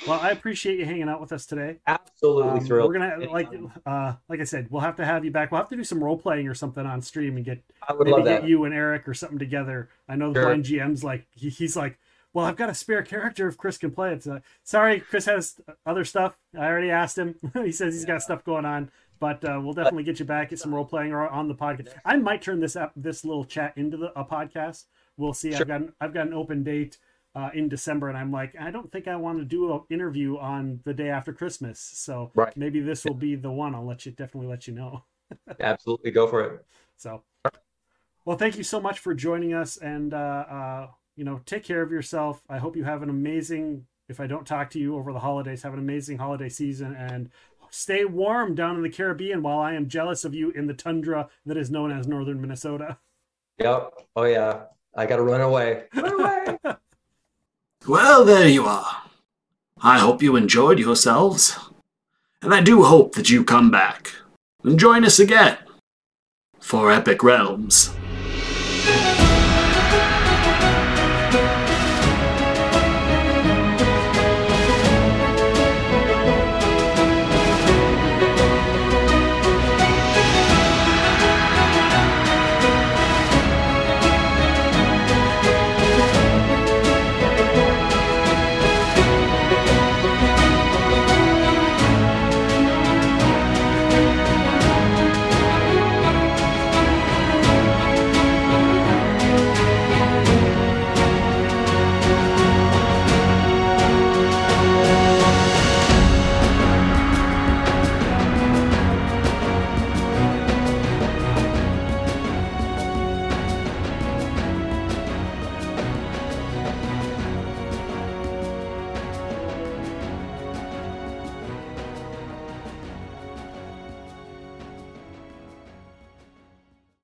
[0.06, 1.78] Well, I appreciate you hanging out with us today.
[1.84, 2.88] Absolutely Um, thrilled.
[2.94, 3.48] We're gonna like
[3.84, 5.50] uh like I said, we'll have to have you back.
[5.50, 8.06] We'll have to do some role playing or something on stream and get I would
[8.06, 9.88] maybe get you and Eric or something together.
[10.08, 11.98] I know the blind GM's like he, he's like,
[12.32, 14.22] well, I've got a spare character if Chris can play it.
[14.22, 16.36] So, sorry, Chris has other stuff.
[16.56, 17.34] I already asked him.
[17.54, 20.58] he says he's got stuff going on, but uh, we'll definitely get you back, get
[20.58, 21.94] some role playing or on the podcast.
[22.04, 24.84] I might turn this up, this little chat into the, a podcast.
[25.16, 25.50] We'll see.
[25.52, 25.62] Sure.
[25.62, 26.98] I've got an, I've got an open date.
[27.32, 30.36] Uh, in December, and I'm like, I don't think I want to do an interview
[30.36, 31.78] on the day after Christmas.
[31.78, 32.56] So Right.
[32.56, 33.72] maybe this will be the one.
[33.72, 35.04] I'll let you definitely let you know.
[35.60, 36.66] Absolutely go for it.
[36.96, 37.22] So,
[38.24, 41.82] well, thank you so much for joining us, and uh, uh, you know, take care
[41.82, 42.42] of yourself.
[42.48, 43.86] I hope you have an amazing.
[44.08, 47.30] If I don't talk to you over the holidays, have an amazing holiday season, and
[47.70, 51.28] stay warm down in the Caribbean while I am jealous of you in the tundra
[51.46, 52.98] that is known as northern Minnesota.
[53.58, 53.92] Yep.
[54.16, 54.62] Oh yeah.
[54.96, 55.84] I gotta run away.
[55.94, 56.58] Run away.
[57.86, 59.04] Well, there you are.
[59.80, 61.58] I hope you enjoyed yourselves.
[62.42, 64.12] And I do hope that you come back
[64.62, 65.56] and join us again
[66.60, 67.90] for Epic Realms.